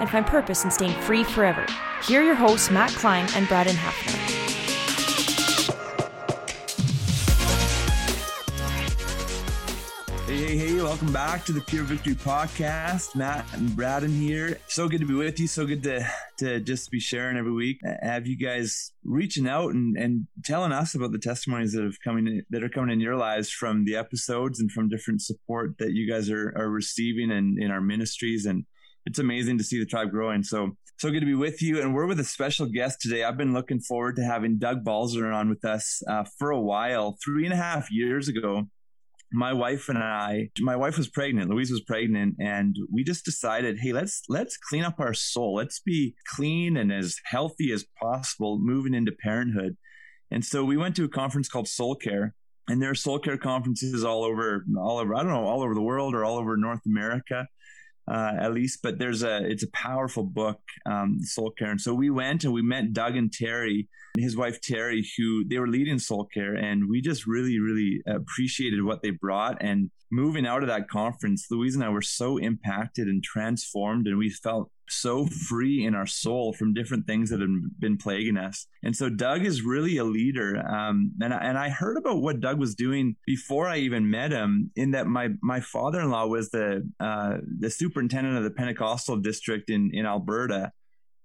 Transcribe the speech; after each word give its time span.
and 0.00 0.10
find 0.10 0.26
purpose 0.26 0.64
in 0.64 0.70
staying 0.70 1.00
free 1.02 1.24
forever. 1.24 1.66
Here 2.04 2.20
are 2.20 2.24
your 2.24 2.34
hosts, 2.34 2.70
Matt 2.70 2.90
Klein 2.92 3.26
and 3.34 3.48
Braden 3.48 3.76
Hafner. 3.76 4.38
Hey, 10.26 10.44
hey, 10.44 10.56
hey, 10.58 10.74
welcome 10.82 11.10
back 11.10 11.46
to 11.46 11.52
the 11.52 11.62
Pure 11.62 11.84
Victory 11.84 12.14
Podcast. 12.14 13.16
Matt 13.16 13.46
and 13.54 13.74
Braden 13.74 14.14
here. 14.14 14.58
So 14.68 14.86
good 14.86 15.00
to 15.00 15.06
be 15.06 15.14
with 15.14 15.40
you. 15.40 15.46
So 15.46 15.64
good 15.64 15.82
to, 15.84 16.06
to 16.36 16.60
just 16.60 16.90
be 16.90 17.00
sharing 17.00 17.38
every 17.38 17.52
week. 17.52 17.80
Uh, 17.82 17.94
have 18.02 18.26
you 18.26 18.36
guys 18.36 18.92
reaching 19.04 19.48
out 19.48 19.72
and, 19.72 19.96
and 19.96 20.26
telling 20.44 20.70
us 20.70 20.94
about 20.94 21.12
the 21.12 21.18
testimonies 21.18 21.72
that 21.72 21.82
have 21.82 21.96
coming 22.04 22.26
in, 22.26 22.42
that 22.50 22.62
are 22.62 22.68
coming 22.68 22.90
in 22.90 23.00
your 23.00 23.16
lives 23.16 23.50
from 23.50 23.86
the 23.86 23.96
episodes 23.96 24.60
and 24.60 24.70
from 24.70 24.90
different 24.90 25.22
support 25.22 25.78
that 25.78 25.92
you 25.92 26.06
guys 26.06 26.28
are, 26.30 26.52
are 26.54 26.68
receiving 26.68 27.30
in, 27.30 27.56
in 27.58 27.70
our 27.70 27.80
ministries. 27.80 28.44
And 28.44 28.66
it's 29.08 29.18
amazing 29.18 29.56
to 29.56 29.64
see 29.64 29.78
the 29.78 29.86
tribe 29.86 30.10
growing. 30.10 30.42
So, 30.42 30.76
so 30.98 31.10
good 31.10 31.20
to 31.20 31.26
be 31.26 31.34
with 31.34 31.62
you. 31.62 31.80
And 31.80 31.94
we're 31.94 32.06
with 32.06 32.20
a 32.20 32.24
special 32.24 32.66
guest 32.66 33.00
today. 33.00 33.24
I've 33.24 33.38
been 33.38 33.54
looking 33.54 33.80
forward 33.80 34.16
to 34.16 34.22
having 34.22 34.58
Doug 34.58 34.84
Balzer 34.84 35.32
on 35.32 35.48
with 35.48 35.64
us 35.64 36.02
uh, 36.06 36.24
for 36.38 36.50
a 36.50 36.60
while. 36.60 37.16
Three 37.24 37.46
and 37.46 37.54
a 37.54 37.56
half 37.56 37.90
years 37.90 38.28
ago, 38.28 38.64
my 39.32 39.54
wife 39.54 39.88
and 39.88 39.96
I, 39.96 40.50
my 40.60 40.76
wife 40.76 40.98
was 40.98 41.08
pregnant, 41.08 41.50
Louise 41.50 41.70
was 41.70 41.82
pregnant, 41.82 42.36
and 42.38 42.76
we 42.92 43.02
just 43.02 43.24
decided, 43.24 43.78
hey, 43.78 43.92
let's 43.92 44.22
let's 44.28 44.56
clean 44.56 44.84
up 44.84 45.00
our 45.00 45.14
soul. 45.14 45.54
Let's 45.54 45.80
be 45.80 46.14
clean 46.26 46.76
and 46.76 46.92
as 46.92 47.16
healthy 47.24 47.72
as 47.72 47.86
possible 48.02 48.58
moving 48.58 48.94
into 48.94 49.12
parenthood. 49.12 49.76
And 50.30 50.44
so 50.44 50.64
we 50.64 50.76
went 50.76 50.96
to 50.96 51.04
a 51.04 51.08
conference 51.08 51.48
called 51.48 51.68
Soul 51.68 51.94
Care, 51.94 52.34
and 52.68 52.80
there 52.80 52.90
are 52.90 52.94
soul 52.94 53.18
care 53.18 53.38
conferences 53.38 54.04
all 54.04 54.24
over, 54.24 54.64
all 54.78 54.98
over, 54.98 55.14
I 55.14 55.22
don't 55.22 55.32
know, 55.32 55.44
all 55.44 55.62
over 55.62 55.74
the 55.74 55.82
world 55.82 56.14
or 56.14 56.24
all 56.24 56.36
over 56.38 56.56
North 56.58 56.84
America 56.86 57.46
uh, 58.10 58.34
at 58.40 58.54
least. 58.54 58.80
But 58.82 58.98
there's 58.98 59.22
a 59.22 59.44
it's 59.44 59.62
a 59.62 59.70
powerful 59.70 60.24
book, 60.24 60.60
um, 60.86 61.18
Soul 61.22 61.50
Care. 61.50 61.70
And 61.70 61.80
so 61.80 61.94
we 61.94 62.10
went 62.10 62.44
and 62.44 62.52
we 62.52 62.62
met 62.62 62.92
Doug 62.92 63.16
and 63.16 63.32
Terry, 63.32 63.88
his 64.16 64.36
wife 64.36 64.60
Terry, 64.60 65.06
who 65.16 65.44
they 65.44 65.58
were 65.58 65.68
leading 65.68 65.98
Soul 65.98 66.24
Care, 66.32 66.54
and 66.54 66.88
we 66.88 67.00
just 67.00 67.26
really 67.26 67.58
really 67.58 68.02
appreciated 68.06 68.82
what 68.82 69.02
they 69.02 69.10
brought. 69.10 69.58
And 69.60 69.90
moving 70.10 70.46
out 70.46 70.62
of 70.62 70.68
that 70.68 70.88
conference, 70.88 71.46
Louise 71.50 71.74
and 71.74 71.84
I 71.84 71.88
were 71.88 72.02
so 72.02 72.38
impacted 72.38 73.08
and 73.08 73.22
transformed, 73.22 74.06
and 74.06 74.18
we 74.18 74.30
felt 74.30 74.70
so 74.90 75.26
free 75.26 75.84
in 75.84 75.94
our 75.94 76.06
soul 76.06 76.52
from 76.52 76.72
different 76.72 77.06
things 77.06 77.30
that 77.30 77.40
had 77.40 77.50
been 77.78 77.98
plaguing 77.98 78.38
us. 78.38 78.66
And 78.82 78.96
so 78.96 79.10
Doug 79.10 79.44
is 79.44 79.62
really 79.62 79.98
a 79.98 80.04
leader. 80.04 80.66
Um, 80.66 81.12
and, 81.20 81.32
and 81.32 81.58
I 81.58 81.68
heard 81.68 81.98
about 81.98 82.22
what 82.22 82.40
Doug 82.40 82.58
was 82.58 82.74
doing 82.74 83.16
before 83.26 83.68
I 83.68 83.78
even 83.78 84.10
met 84.10 84.32
him 84.32 84.70
in 84.76 84.92
that 84.92 85.06
my, 85.06 85.28
my 85.42 85.60
father-in-law 85.60 86.26
was 86.26 86.50
the, 86.50 86.88
uh, 87.00 87.38
the 87.58 87.70
superintendent 87.70 88.38
of 88.38 88.44
the 88.44 88.50
Pentecostal 88.50 89.16
district 89.18 89.68
in, 89.70 89.90
in 89.92 90.06
Alberta. 90.06 90.72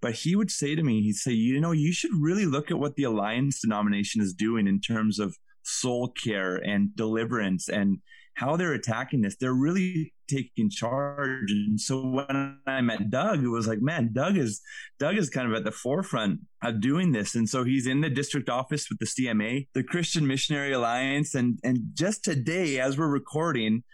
But 0.02 0.12
he 0.12 0.36
would 0.36 0.50
say 0.50 0.74
to 0.74 0.82
me, 0.82 1.00
he'd 1.00 1.14
say, 1.14 1.32
you 1.32 1.58
know, 1.60 1.72
you 1.72 1.90
should 1.90 2.10
really 2.20 2.44
look 2.44 2.70
at 2.70 2.78
what 2.78 2.96
the 2.96 3.04
Alliance 3.04 3.62
denomination 3.62 4.20
is 4.20 4.34
doing 4.34 4.66
in 4.66 4.80
terms 4.80 5.18
of 5.18 5.34
soul 5.62 6.12
care 6.22 6.56
and 6.56 6.94
deliverance 6.94 7.70
and 7.70 7.98
how 8.34 8.56
they're 8.56 8.72
attacking 8.72 9.22
this. 9.22 9.36
They're 9.36 9.54
really 9.54 10.12
taking 10.28 10.70
charge. 10.70 11.50
And 11.50 11.80
so 11.80 12.04
when 12.06 12.58
I 12.66 12.80
met 12.80 13.10
Doug, 13.10 13.42
it 13.42 13.48
was 13.48 13.66
like, 13.66 13.80
man, 13.80 14.10
Doug 14.12 14.36
is 14.36 14.60
Doug 14.98 15.16
is 15.16 15.30
kind 15.30 15.48
of 15.48 15.54
at 15.54 15.64
the 15.64 15.70
forefront 15.70 16.40
of 16.62 16.80
doing 16.80 17.12
this. 17.12 17.34
And 17.34 17.48
so 17.48 17.64
he's 17.64 17.86
in 17.86 18.00
the 18.00 18.10
district 18.10 18.48
office 18.48 18.88
with 18.88 18.98
the 18.98 19.06
CMA, 19.06 19.68
the 19.74 19.84
Christian 19.84 20.26
Missionary 20.26 20.72
Alliance. 20.72 21.34
And 21.34 21.58
and 21.62 21.78
just 21.94 22.24
today, 22.24 22.80
as 22.80 22.98
we're 22.98 23.08
recording, 23.08 23.84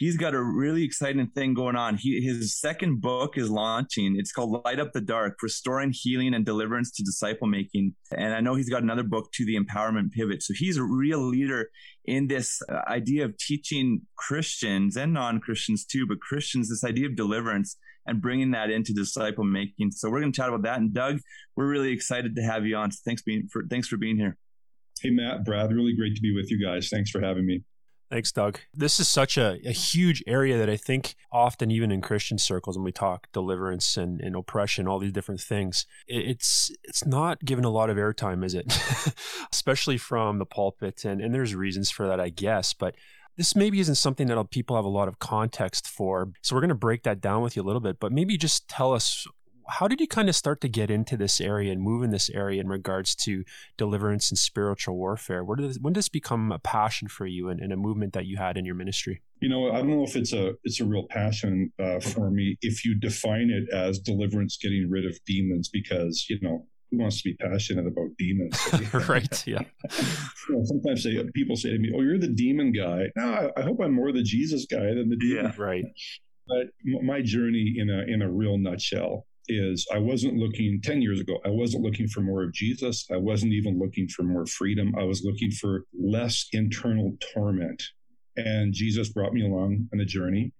he's 0.00 0.16
got 0.16 0.34
a 0.34 0.42
really 0.42 0.82
exciting 0.82 1.26
thing 1.28 1.52
going 1.52 1.76
on. 1.76 1.94
He, 1.94 2.22
his 2.22 2.58
second 2.58 3.02
book 3.02 3.36
is 3.36 3.50
launching. 3.50 4.16
It's 4.18 4.32
called 4.32 4.62
Light 4.64 4.80
Up 4.80 4.92
the 4.94 5.00
Dark 5.02 5.36
Restoring 5.42 5.92
Healing 5.92 6.32
and 6.32 6.44
Deliverance 6.44 6.90
to 6.92 7.02
Disciple 7.02 7.46
Making. 7.46 7.94
And 8.10 8.34
I 8.34 8.40
know 8.40 8.54
he's 8.54 8.70
got 8.70 8.82
another 8.82 9.02
book 9.02 9.30
to 9.34 9.44
the 9.44 9.58
Empowerment 9.58 10.10
Pivot. 10.10 10.42
So 10.42 10.54
he's 10.56 10.78
a 10.78 10.82
real 10.82 11.20
leader 11.20 11.70
in 12.06 12.28
this 12.28 12.62
uh, 12.72 12.80
idea 12.88 13.26
of 13.26 13.36
teaching 13.36 14.00
Christians 14.16 14.96
and 14.96 15.12
non 15.12 15.38
Christians 15.38 15.84
too, 15.84 16.06
but 16.06 16.18
Christians, 16.20 16.70
this 16.70 16.82
idea 16.82 17.06
of 17.06 17.14
deliverance 17.14 17.76
and 18.06 18.22
bringing 18.22 18.52
that 18.52 18.70
into 18.70 18.94
disciple 18.94 19.44
making. 19.44 19.90
So 19.90 20.08
we're 20.08 20.20
going 20.20 20.32
to 20.32 20.36
chat 20.36 20.48
about 20.48 20.62
that. 20.62 20.78
And 20.78 20.94
Doug, 20.94 21.18
we're 21.56 21.68
really 21.68 21.92
excited 21.92 22.34
to 22.36 22.42
have 22.42 22.64
you 22.64 22.74
on. 22.76 22.90
Thanks, 22.90 23.20
being, 23.20 23.48
for, 23.52 23.64
thanks 23.68 23.86
for 23.86 23.98
being 23.98 24.16
here. 24.16 24.38
Hey, 25.02 25.10
Matt, 25.10 25.44
Brad, 25.44 25.70
really 25.70 25.94
great 25.94 26.14
to 26.16 26.22
be 26.22 26.34
with 26.34 26.50
you 26.50 26.64
guys. 26.64 26.88
Thanks 26.88 27.10
for 27.10 27.20
having 27.20 27.44
me. 27.44 27.62
Thanks, 28.10 28.32
Doug. 28.32 28.58
This 28.74 28.98
is 28.98 29.06
such 29.06 29.38
a, 29.38 29.60
a, 29.64 29.70
huge 29.70 30.24
area 30.26 30.58
that 30.58 30.68
I 30.68 30.76
think 30.76 31.14
often, 31.30 31.70
even 31.70 31.92
in 31.92 32.00
Christian 32.00 32.38
circles, 32.38 32.76
when 32.76 32.82
we 32.82 32.90
talk 32.90 33.28
deliverance 33.32 33.96
and, 33.96 34.20
and 34.20 34.34
oppression, 34.34 34.88
all 34.88 34.98
these 34.98 35.12
different 35.12 35.40
things, 35.40 35.86
it's 36.08 36.72
it's 36.82 37.06
not 37.06 37.44
given 37.44 37.64
a 37.64 37.70
lot 37.70 37.88
of 37.88 37.96
airtime, 37.96 38.44
is 38.44 38.52
it? 38.52 38.66
Especially 39.52 39.96
from 39.96 40.38
the 40.38 40.44
pulpit, 40.46 41.04
and 41.04 41.20
and 41.20 41.32
there's 41.32 41.54
reasons 41.54 41.88
for 41.88 42.08
that, 42.08 42.18
I 42.18 42.30
guess. 42.30 42.74
But 42.74 42.96
this 43.36 43.54
maybe 43.54 43.78
isn't 43.78 43.94
something 43.94 44.26
that 44.26 44.50
people 44.50 44.74
have 44.74 44.84
a 44.84 44.88
lot 44.88 45.06
of 45.06 45.20
context 45.20 45.86
for. 45.86 46.32
So 46.42 46.56
we're 46.56 46.62
going 46.62 46.70
to 46.70 46.74
break 46.74 47.04
that 47.04 47.20
down 47.20 47.42
with 47.42 47.54
you 47.54 47.62
a 47.62 47.64
little 47.64 47.80
bit. 47.80 48.00
But 48.00 48.10
maybe 48.10 48.36
just 48.36 48.68
tell 48.68 48.92
us 48.92 49.24
how 49.70 49.88
did 49.88 50.00
you 50.00 50.06
kind 50.06 50.28
of 50.28 50.36
start 50.36 50.60
to 50.60 50.68
get 50.68 50.90
into 50.90 51.16
this 51.16 51.40
area 51.40 51.72
and 51.72 51.80
move 51.80 52.02
in 52.02 52.10
this 52.10 52.28
area 52.30 52.60
in 52.60 52.68
regards 52.68 53.14
to 53.14 53.44
deliverance 53.76 54.30
and 54.30 54.38
spiritual 54.38 54.96
warfare? 54.96 55.44
Where 55.44 55.56
did 55.56 55.82
when 55.82 55.92
did 55.92 55.98
this 55.98 56.08
become 56.08 56.52
a 56.52 56.58
passion 56.58 57.08
for 57.08 57.26
you 57.26 57.48
and, 57.48 57.60
and, 57.60 57.72
a 57.72 57.76
movement 57.76 58.12
that 58.14 58.26
you 58.26 58.36
had 58.36 58.56
in 58.56 58.64
your 58.64 58.74
ministry? 58.74 59.22
You 59.40 59.48
know, 59.48 59.70
I 59.70 59.78
don't 59.78 59.90
know 59.90 60.04
if 60.04 60.16
it's 60.16 60.32
a 60.32 60.52
it's 60.64 60.80
a 60.80 60.84
real 60.84 61.06
passion 61.08 61.72
uh, 61.78 62.00
for 62.00 62.30
me 62.30 62.58
if 62.60 62.84
you 62.84 62.94
define 62.94 63.50
it 63.50 63.72
as 63.74 63.98
deliverance, 63.98 64.58
getting 64.60 64.88
rid 64.90 65.06
of 65.06 65.18
demons, 65.24 65.68
because 65.68 66.26
you 66.28 66.38
know 66.42 66.66
who 66.90 66.98
wants 66.98 67.22
to 67.22 67.30
be 67.30 67.36
passionate 67.36 67.86
about 67.86 68.10
demons? 68.18 68.58
right. 69.08 69.46
Yeah. 69.46 69.62
you 69.98 70.56
know, 70.56 70.64
sometimes 70.64 71.02
say, 71.04 71.22
people 71.34 71.56
say 71.56 71.70
to 71.70 71.78
me, 71.78 71.92
"Oh, 71.94 72.02
you're 72.02 72.18
the 72.18 72.28
demon 72.28 72.72
guy." 72.72 73.04
No, 73.16 73.50
I, 73.56 73.60
I, 73.60 73.62
hope 73.62 73.78
I'm 73.82 73.94
more 73.94 74.12
the 74.12 74.22
Jesus 74.22 74.66
guy 74.66 74.94
than 74.94 75.08
the 75.08 75.16
demon. 75.16 75.44
Yeah. 75.56 75.62
Right. 75.62 75.84
But 76.48 76.66
my 77.02 77.22
journey, 77.22 77.74
in 77.76 77.90
a 77.90 78.02
in 78.12 78.22
a 78.22 78.28
real 78.28 78.58
nutshell, 78.58 79.26
is 79.50 79.86
I 79.92 79.98
wasn't 79.98 80.36
looking 80.36 80.80
10 80.82 81.02
years 81.02 81.20
ago, 81.20 81.38
I 81.44 81.50
wasn't 81.50 81.82
looking 81.82 82.08
for 82.08 82.20
more 82.20 82.42
of 82.42 82.52
Jesus. 82.52 83.06
I 83.12 83.16
wasn't 83.16 83.52
even 83.52 83.78
looking 83.78 84.08
for 84.08 84.22
more 84.22 84.46
freedom. 84.46 84.94
I 84.98 85.04
was 85.04 85.24
looking 85.24 85.50
for 85.50 85.84
less 85.98 86.46
internal 86.52 87.16
torment. 87.34 87.82
And 88.36 88.72
Jesus 88.72 89.10
brought 89.10 89.34
me 89.34 89.44
along 89.44 89.88
on 89.92 89.98
the 89.98 90.04
journey. 90.04 90.52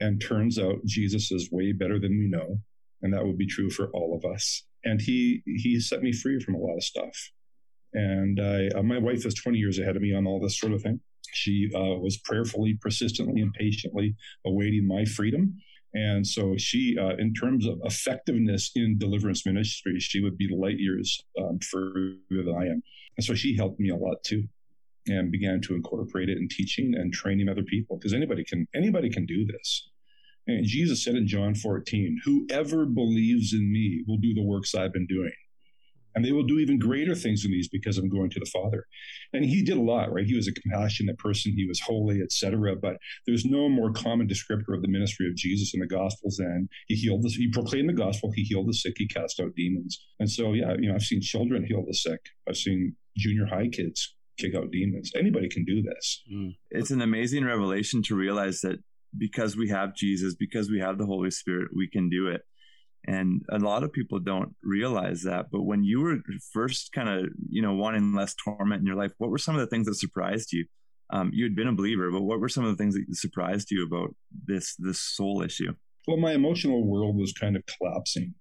And 0.00 0.20
turns 0.20 0.58
out 0.58 0.84
Jesus 0.84 1.32
is 1.32 1.50
way 1.50 1.72
better 1.72 1.98
than 1.98 2.18
we 2.18 2.28
know. 2.28 2.60
And 3.02 3.12
that 3.12 3.24
would 3.24 3.38
be 3.38 3.46
true 3.46 3.70
for 3.70 3.88
all 3.88 4.16
of 4.16 4.24
us. 4.30 4.64
And 4.84 5.00
he 5.00 5.42
he 5.44 5.80
set 5.80 6.02
me 6.02 6.12
free 6.12 6.40
from 6.40 6.54
a 6.54 6.58
lot 6.58 6.76
of 6.76 6.84
stuff. 6.84 7.30
And 7.94 8.40
I, 8.40 8.68
uh, 8.78 8.82
my 8.82 8.98
wife 8.98 9.24
is 9.26 9.34
20 9.34 9.58
years 9.58 9.78
ahead 9.78 9.96
of 9.96 10.02
me 10.02 10.14
on 10.14 10.26
all 10.26 10.40
this 10.40 10.58
sort 10.58 10.72
of 10.72 10.82
thing. 10.82 11.00
She 11.32 11.70
uh, 11.74 11.98
was 11.98 12.18
prayerfully, 12.18 12.78
persistently, 12.80 13.40
and 13.42 13.52
patiently 13.52 14.14
awaiting 14.46 14.86
my 14.86 15.04
freedom. 15.04 15.58
And 15.94 16.26
so 16.26 16.56
she, 16.56 16.96
uh, 17.00 17.16
in 17.18 17.32
terms 17.32 17.66
of 17.66 17.80
effectiveness 17.84 18.70
in 18.74 18.98
deliverance 18.98 19.46
ministry, 19.46 19.98
she 19.98 20.20
would 20.20 20.36
be 20.36 20.48
light 20.54 20.78
years 20.78 21.22
um, 21.40 21.58
further 21.60 22.18
than 22.30 22.54
I 22.54 22.66
am. 22.66 22.82
And 23.16 23.24
so 23.24 23.34
she 23.34 23.56
helped 23.56 23.80
me 23.80 23.88
a 23.88 23.96
lot 23.96 24.22
too, 24.24 24.44
and 25.06 25.32
began 25.32 25.60
to 25.62 25.74
incorporate 25.74 26.28
it 26.28 26.38
in 26.38 26.48
teaching 26.48 26.94
and 26.94 27.12
training 27.12 27.48
other 27.48 27.62
people 27.62 27.96
because 27.96 28.12
anybody 28.12 28.44
can 28.44 28.68
anybody 28.74 29.08
can 29.08 29.24
do 29.24 29.46
this. 29.46 29.88
And 30.46 30.64
Jesus 30.64 31.02
said 31.02 31.14
in 31.14 31.26
John 31.26 31.54
14, 31.54 32.20
"Whoever 32.24 32.86
believes 32.86 33.52
in 33.52 33.72
me 33.72 34.04
will 34.06 34.18
do 34.18 34.34
the 34.34 34.42
works 34.42 34.74
I've 34.74 34.92
been 34.92 35.06
doing." 35.06 35.32
And 36.14 36.24
they 36.24 36.32
will 36.32 36.44
do 36.44 36.58
even 36.58 36.78
greater 36.78 37.14
things 37.14 37.42
than 37.42 37.52
these 37.52 37.68
because 37.68 37.98
I'm 37.98 38.08
going 38.08 38.30
to 38.30 38.40
the 38.40 38.50
Father. 38.52 38.86
And 39.32 39.44
he 39.44 39.62
did 39.62 39.76
a 39.76 39.82
lot, 39.82 40.12
right? 40.12 40.26
He 40.26 40.36
was 40.36 40.48
a 40.48 40.52
compassionate 40.52 41.18
person, 41.18 41.52
he 41.56 41.66
was 41.66 41.80
holy, 41.80 42.20
etc. 42.20 42.76
But 42.76 42.96
there's 43.26 43.44
no 43.44 43.68
more 43.68 43.92
common 43.92 44.28
descriptor 44.28 44.74
of 44.74 44.82
the 44.82 44.88
ministry 44.88 45.28
of 45.28 45.36
Jesus 45.36 45.74
in 45.74 45.80
the 45.80 45.86
Gospels 45.86 46.36
than 46.36 46.68
he 46.86 46.94
healed 46.94 47.22
the, 47.22 47.28
he 47.30 47.50
proclaimed 47.50 47.88
the 47.88 47.94
gospel, 47.94 48.32
he 48.34 48.42
healed 48.42 48.68
the 48.68 48.74
sick, 48.74 48.94
he 48.96 49.06
cast 49.06 49.40
out 49.40 49.54
demons. 49.56 50.04
And 50.18 50.30
so, 50.30 50.52
yeah, 50.52 50.74
you 50.78 50.88
know, 50.88 50.94
I've 50.94 51.02
seen 51.02 51.20
children 51.20 51.64
heal 51.64 51.84
the 51.86 51.94
sick, 51.94 52.20
I've 52.48 52.56
seen 52.56 52.96
junior 53.16 53.46
high 53.46 53.68
kids 53.68 54.14
kick 54.38 54.54
out 54.54 54.70
demons. 54.70 55.10
Anybody 55.16 55.48
can 55.48 55.64
do 55.64 55.82
this. 55.82 56.22
Mm. 56.32 56.56
It's 56.70 56.90
an 56.90 57.02
amazing 57.02 57.44
revelation 57.44 58.02
to 58.04 58.14
realize 58.14 58.60
that 58.60 58.78
because 59.16 59.56
we 59.56 59.68
have 59.68 59.94
Jesus, 59.94 60.34
because 60.34 60.70
we 60.70 60.80
have 60.80 60.98
the 60.98 61.06
Holy 61.06 61.30
Spirit, 61.30 61.70
we 61.74 61.88
can 61.88 62.08
do 62.08 62.28
it. 62.28 62.42
And 63.08 63.42
a 63.48 63.58
lot 63.58 63.84
of 63.84 63.92
people 63.92 64.18
don't 64.18 64.54
realize 64.62 65.22
that. 65.22 65.46
But 65.50 65.62
when 65.62 65.82
you 65.82 66.02
were 66.02 66.18
first 66.52 66.92
kind 66.92 67.08
of, 67.08 67.30
you 67.48 67.62
know, 67.62 67.72
wanting 67.72 68.14
less 68.14 68.34
torment 68.34 68.80
in 68.80 68.86
your 68.86 68.96
life, 68.96 69.12
what 69.16 69.30
were 69.30 69.38
some 69.38 69.54
of 69.54 69.62
the 69.62 69.66
things 69.66 69.86
that 69.86 69.94
surprised 69.94 70.52
you? 70.52 70.66
Um, 71.10 71.30
you 71.32 71.44
had 71.44 71.56
been 71.56 71.68
a 71.68 71.72
believer, 71.72 72.10
but 72.10 72.20
what 72.20 72.38
were 72.38 72.50
some 72.50 72.66
of 72.66 72.70
the 72.70 72.76
things 72.76 72.94
that 72.94 73.06
surprised 73.16 73.70
you 73.70 73.86
about 73.86 74.14
this 74.46 74.76
this 74.76 75.00
soul 75.00 75.40
issue? 75.40 75.72
Well, 76.06 76.18
my 76.18 76.32
emotional 76.32 76.84
world 76.84 77.16
was 77.16 77.32
kind 77.32 77.56
of 77.56 77.62
collapsing. 77.64 78.34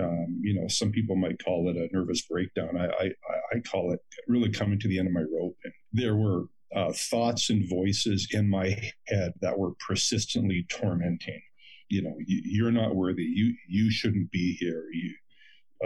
Um, 0.00 0.40
you 0.40 0.54
know, 0.54 0.68
some 0.68 0.92
people 0.92 1.16
might 1.16 1.42
call 1.44 1.68
it 1.68 1.76
a 1.76 1.88
nervous 1.92 2.22
breakdown. 2.28 2.76
I, 2.78 2.86
I, 3.06 3.10
I 3.54 3.60
call 3.68 3.92
it 3.92 3.98
really 4.28 4.50
coming 4.50 4.78
to 4.78 4.88
the 4.88 5.00
end 5.00 5.08
of 5.08 5.14
my 5.14 5.24
rope. 5.36 5.56
And 5.64 5.72
there 5.92 6.14
were 6.14 6.44
uh, 6.76 6.92
thoughts 6.92 7.50
and 7.50 7.68
voices 7.68 8.28
in 8.30 8.48
my 8.48 8.78
head 9.08 9.32
that 9.40 9.58
were 9.58 9.72
persistently 9.84 10.64
tormenting 10.70 11.40
you 11.88 12.02
know, 12.02 12.14
you, 12.26 12.66
are 12.66 12.72
not 12.72 12.94
worthy. 12.94 13.22
You 13.22 13.54
you 13.68 13.90
shouldn't 13.90 14.30
be 14.30 14.56
here. 14.58 14.84
You, 14.92 15.14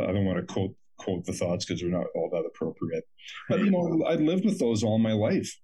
I 0.02 0.12
don't 0.12 0.24
want 0.24 0.38
to 0.38 0.52
quote 0.52 0.74
quote 0.98 1.24
the 1.24 1.32
thoughts 1.32 1.64
because 1.64 1.80
they're 1.80 1.90
not 1.90 2.06
all 2.14 2.30
that 2.32 2.46
appropriate. 2.46 3.04
But 3.48 3.60
you 3.60 3.70
know, 3.70 4.04
I 4.08 4.14
lived 4.14 4.44
with 4.44 4.58
those 4.58 4.82
all 4.82 4.98
my 4.98 5.12
life, 5.12 5.58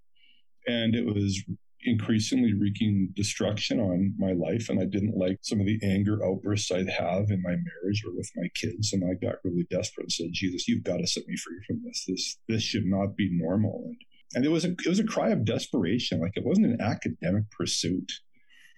and 0.66 0.94
it 0.94 1.06
was 1.06 1.42
increasingly 1.82 2.52
wreaking 2.52 3.12
destruction 3.14 3.78
on 3.78 4.14
my 4.18 4.32
life. 4.32 4.68
And 4.68 4.80
I 4.80 4.84
didn't 4.84 5.16
like 5.16 5.38
some 5.42 5.60
of 5.60 5.66
the 5.66 5.78
anger 5.82 6.18
outbursts 6.24 6.72
I'd 6.72 6.88
have 6.88 7.30
in 7.30 7.42
my 7.42 7.50
marriage 7.50 8.02
or 8.04 8.12
with 8.14 8.30
my 8.34 8.48
kids. 8.54 8.92
And 8.92 9.04
I 9.04 9.14
got 9.14 9.36
really 9.44 9.66
desperate 9.70 10.04
and 10.04 10.12
said, 10.12 10.32
Jesus, 10.32 10.66
you've 10.66 10.84
got 10.84 10.96
to 10.96 11.06
set 11.06 11.28
me 11.28 11.36
free 11.36 11.62
from 11.66 11.82
this. 11.84 12.04
This 12.06 12.38
this 12.48 12.62
should 12.62 12.86
not 12.86 13.16
be 13.16 13.28
normal. 13.30 13.84
And 13.86 13.96
and 14.34 14.44
it 14.44 14.50
was 14.50 14.64
a 14.64 14.72
it 14.72 14.88
was 14.88 14.98
a 14.98 15.04
cry 15.04 15.30
of 15.30 15.44
desperation. 15.44 16.20
Like 16.20 16.36
it 16.36 16.44
wasn't 16.44 16.66
an 16.66 16.80
academic 16.80 17.50
pursuit. 17.50 18.12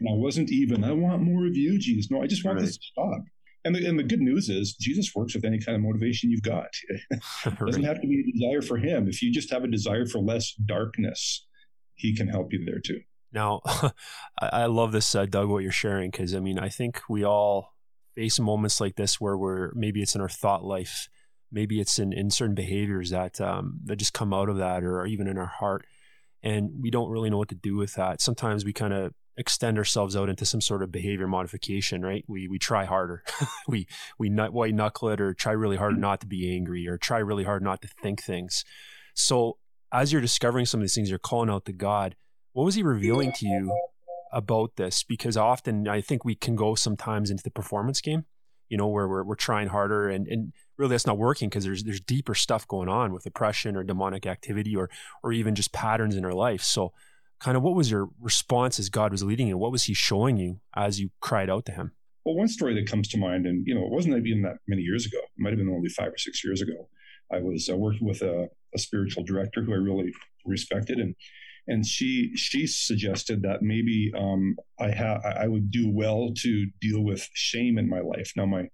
And 0.00 0.08
I 0.08 0.14
wasn't 0.14 0.50
even, 0.50 0.84
I 0.84 0.92
want 0.92 1.22
more 1.22 1.46
of 1.46 1.56
you, 1.56 1.78
Jesus. 1.78 2.10
No, 2.10 2.22
I 2.22 2.26
just 2.26 2.44
want 2.44 2.58
right. 2.58 2.66
this 2.66 2.76
to 2.76 2.84
stop. 2.92 3.22
And 3.64 3.74
the, 3.74 3.86
and 3.86 3.98
the 3.98 4.04
good 4.04 4.20
news 4.20 4.48
is 4.48 4.74
Jesus 4.74 5.12
works 5.14 5.34
with 5.34 5.44
any 5.44 5.58
kind 5.58 5.76
of 5.76 5.82
motivation 5.82 6.30
you've 6.30 6.42
got. 6.42 6.68
It 6.88 7.20
doesn't 7.66 7.82
have 7.82 8.00
to 8.00 8.06
be 8.06 8.20
a 8.20 8.32
desire 8.32 8.62
for 8.62 8.76
him. 8.78 9.08
If 9.08 9.22
you 9.22 9.32
just 9.32 9.50
have 9.50 9.64
a 9.64 9.68
desire 9.68 10.06
for 10.06 10.20
less 10.20 10.54
darkness, 10.54 11.46
he 11.94 12.14
can 12.14 12.28
help 12.28 12.52
you 12.52 12.64
there 12.64 12.80
too. 12.80 13.00
Now, 13.32 13.60
I 14.40 14.66
love 14.66 14.92
this, 14.92 15.14
uh, 15.14 15.26
Doug, 15.26 15.48
what 15.48 15.62
you're 15.62 15.72
sharing, 15.72 16.10
because 16.10 16.34
I 16.34 16.40
mean, 16.40 16.58
I 16.58 16.68
think 16.68 17.02
we 17.08 17.24
all 17.24 17.74
face 18.14 18.40
moments 18.40 18.80
like 18.80 18.96
this 18.96 19.20
where 19.20 19.36
we're 19.36 19.72
maybe 19.74 20.02
it's 20.02 20.14
in 20.14 20.20
our 20.20 20.28
thought 20.28 20.64
life, 20.64 21.08
maybe 21.52 21.80
it's 21.80 21.98
in, 21.98 22.12
in 22.12 22.30
certain 22.30 22.54
behaviors 22.54 23.10
that 23.10 23.40
um, 23.40 23.80
that 23.84 23.96
just 23.96 24.12
come 24.12 24.32
out 24.32 24.48
of 24.48 24.56
that, 24.58 24.82
or 24.82 25.04
even 25.06 25.26
in 25.26 25.36
our 25.36 25.46
heart, 25.46 25.86
and 26.42 26.70
we 26.80 26.90
don't 26.90 27.10
really 27.10 27.30
know 27.30 27.38
what 27.38 27.48
to 27.50 27.54
do 27.54 27.76
with 27.76 27.94
that. 27.94 28.20
Sometimes 28.20 28.64
we 28.64 28.72
kind 28.72 28.94
of 28.94 29.12
extend 29.38 29.78
ourselves 29.78 30.16
out 30.16 30.28
into 30.28 30.44
some 30.44 30.60
sort 30.60 30.82
of 30.82 30.92
behavior 30.92 31.28
modification, 31.28 32.02
right? 32.02 32.24
We 32.26 32.48
we 32.48 32.58
try 32.58 32.84
harder, 32.84 33.22
we 33.68 33.86
we 34.18 34.28
nut 34.28 34.52
white 34.52 34.74
knuckle 34.74 35.08
it, 35.10 35.20
or 35.20 35.32
try 35.32 35.52
really 35.52 35.76
hard 35.76 35.92
mm-hmm. 35.92 36.02
not 36.02 36.20
to 36.20 36.26
be 36.26 36.54
angry, 36.54 36.86
or 36.88 36.98
try 36.98 37.18
really 37.18 37.44
hard 37.44 37.62
not 37.62 37.80
to 37.82 37.88
think 38.02 38.22
things. 38.22 38.64
So 39.14 39.58
as 39.92 40.12
you're 40.12 40.20
discovering 40.20 40.66
some 40.66 40.80
of 40.80 40.84
these 40.84 40.94
things, 40.94 41.08
you're 41.08 41.18
calling 41.18 41.48
out 41.48 41.64
to 41.66 41.72
God. 41.72 42.16
What 42.52 42.64
was 42.64 42.74
He 42.74 42.82
revealing 42.82 43.32
to 43.36 43.46
you 43.46 43.74
about 44.32 44.76
this? 44.76 45.04
Because 45.04 45.36
often 45.36 45.88
I 45.88 46.00
think 46.00 46.24
we 46.24 46.34
can 46.34 46.56
go 46.56 46.74
sometimes 46.74 47.30
into 47.30 47.44
the 47.44 47.50
performance 47.50 48.00
game, 48.00 48.26
you 48.68 48.76
know, 48.76 48.88
where 48.88 49.08
we're 49.08 49.24
we're 49.24 49.36
trying 49.36 49.68
harder 49.68 50.08
and 50.08 50.26
and 50.26 50.52
really 50.76 50.90
that's 50.90 51.06
not 51.06 51.18
working 51.18 51.48
because 51.48 51.64
there's 51.64 51.84
there's 51.84 52.00
deeper 52.00 52.34
stuff 52.34 52.66
going 52.66 52.88
on 52.88 53.12
with 53.12 53.24
oppression 53.24 53.76
or 53.76 53.84
demonic 53.84 54.26
activity 54.26 54.74
or 54.74 54.90
or 55.22 55.32
even 55.32 55.54
just 55.54 55.72
patterns 55.72 56.16
in 56.16 56.24
our 56.24 56.34
life. 56.34 56.62
So 56.62 56.92
kind 57.40 57.56
of 57.56 57.62
what 57.62 57.74
was 57.74 57.90
your 57.90 58.08
response 58.20 58.78
as 58.78 58.88
God 58.88 59.12
was 59.12 59.22
leading 59.22 59.48
you? 59.48 59.58
What 59.58 59.72
was 59.72 59.84
He 59.84 59.94
showing 59.94 60.36
you 60.36 60.60
as 60.74 61.00
you 61.00 61.10
cried 61.20 61.50
out 61.50 61.64
to 61.66 61.72
Him? 61.72 61.92
Well, 62.24 62.34
one 62.34 62.48
story 62.48 62.74
that 62.74 62.90
comes 62.90 63.08
to 63.08 63.18
mind, 63.18 63.46
and 63.46 63.66
you 63.66 63.74
know, 63.74 63.84
it 63.84 63.90
wasn't 63.90 64.26
even 64.26 64.42
that 64.42 64.58
many 64.66 64.82
years 64.82 65.06
ago. 65.06 65.18
It 65.18 65.40
might 65.40 65.50
have 65.50 65.58
been 65.58 65.68
only 65.68 65.88
five 65.88 66.12
or 66.12 66.18
six 66.18 66.44
years 66.44 66.60
ago. 66.60 66.88
I 67.32 67.38
was 67.38 67.68
uh, 67.70 67.76
working 67.76 68.06
with 68.06 68.22
a, 68.22 68.48
a, 68.74 68.78
spiritual 68.78 69.22
director 69.22 69.62
who 69.62 69.72
I 69.72 69.76
really 69.76 70.12
respected, 70.44 70.98
and 70.98 71.14
and 71.66 71.86
she 71.86 72.34
she 72.36 72.66
suggested 72.66 73.42
that 73.42 73.62
maybe 73.62 74.12
um, 74.16 74.56
I 74.78 74.90
ha- 74.90 75.20
I 75.24 75.46
would 75.46 75.70
do 75.70 75.90
well 75.90 76.32
to 76.38 76.66
deal 76.80 77.02
with 77.02 77.28
shame 77.34 77.78
in 77.78 77.88
my 77.88 78.00
life. 78.00 78.32
Now, 78.36 78.46
my 78.46 78.68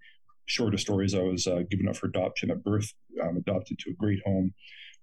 shortest 0.46 0.84
story 0.84 1.06
is 1.06 1.14
I 1.14 1.22
was 1.22 1.46
uh, 1.46 1.62
given 1.70 1.88
up 1.88 1.96
for 1.96 2.06
adoption 2.06 2.50
at 2.50 2.62
birth, 2.62 2.92
um, 3.22 3.36
adopted 3.36 3.78
to 3.80 3.90
a 3.90 3.94
great 3.94 4.20
home, 4.24 4.54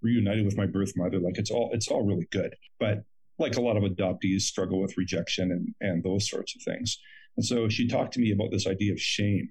reunited 0.01 0.45
with 0.45 0.57
my 0.57 0.65
birth 0.65 0.93
mother. 0.95 1.19
Like 1.19 1.37
it's 1.37 1.51
all 1.51 1.69
it's 1.73 1.87
all 1.87 2.05
really 2.05 2.27
good, 2.31 2.55
but 2.79 3.03
like 3.41 3.57
a 3.57 3.61
lot 3.61 3.77
of 3.77 3.83
adoptees 3.83 4.41
struggle 4.41 4.81
with 4.81 4.97
rejection 4.97 5.51
and, 5.51 5.75
and 5.81 6.03
those 6.03 6.29
sorts 6.29 6.55
of 6.55 6.61
things. 6.61 6.97
And 7.37 7.45
so 7.45 7.69
she 7.69 7.87
talked 7.87 8.13
to 8.13 8.19
me 8.19 8.31
about 8.31 8.51
this 8.51 8.67
idea 8.67 8.93
of 8.93 8.99
shame 8.99 9.49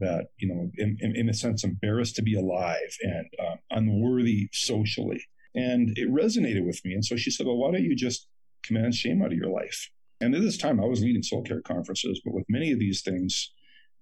that, 0.00 0.26
you 0.38 0.48
know, 0.48 0.70
in, 0.76 0.96
in, 1.00 1.16
in 1.16 1.28
a 1.28 1.34
sense, 1.34 1.64
embarrassed 1.64 2.16
to 2.16 2.22
be 2.22 2.34
alive 2.34 2.96
and 3.02 3.26
um, 3.40 3.58
unworthy 3.70 4.48
socially. 4.52 5.22
And 5.54 5.96
it 5.96 6.10
resonated 6.10 6.66
with 6.66 6.80
me. 6.84 6.94
And 6.94 7.04
so 7.04 7.16
she 7.16 7.30
said, 7.30 7.46
well, 7.46 7.56
why 7.56 7.70
don't 7.70 7.84
you 7.84 7.94
just 7.94 8.26
command 8.64 8.94
shame 8.94 9.22
out 9.22 9.32
of 9.32 9.38
your 9.38 9.50
life? 9.50 9.90
And 10.20 10.34
at 10.34 10.42
this 10.42 10.56
time, 10.56 10.80
I 10.80 10.86
was 10.86 11.02
leading 11.02 11.22
soul 11.22 11.42
care 11.42 11.60
conferences, 11.60 12.20
but 12.24 12.34
with 12.34 12.44
many 12.48 12.72
of 12.72 12.78
these 12.78 13.02
things, 13.02 13.52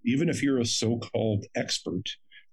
even 0.05 0.29
if 0.29 0.43
you're 0.43 0.61
a 0.61 0.67
so 0.67 0.99
called 0.99 1.45
expert, 1.55 2.05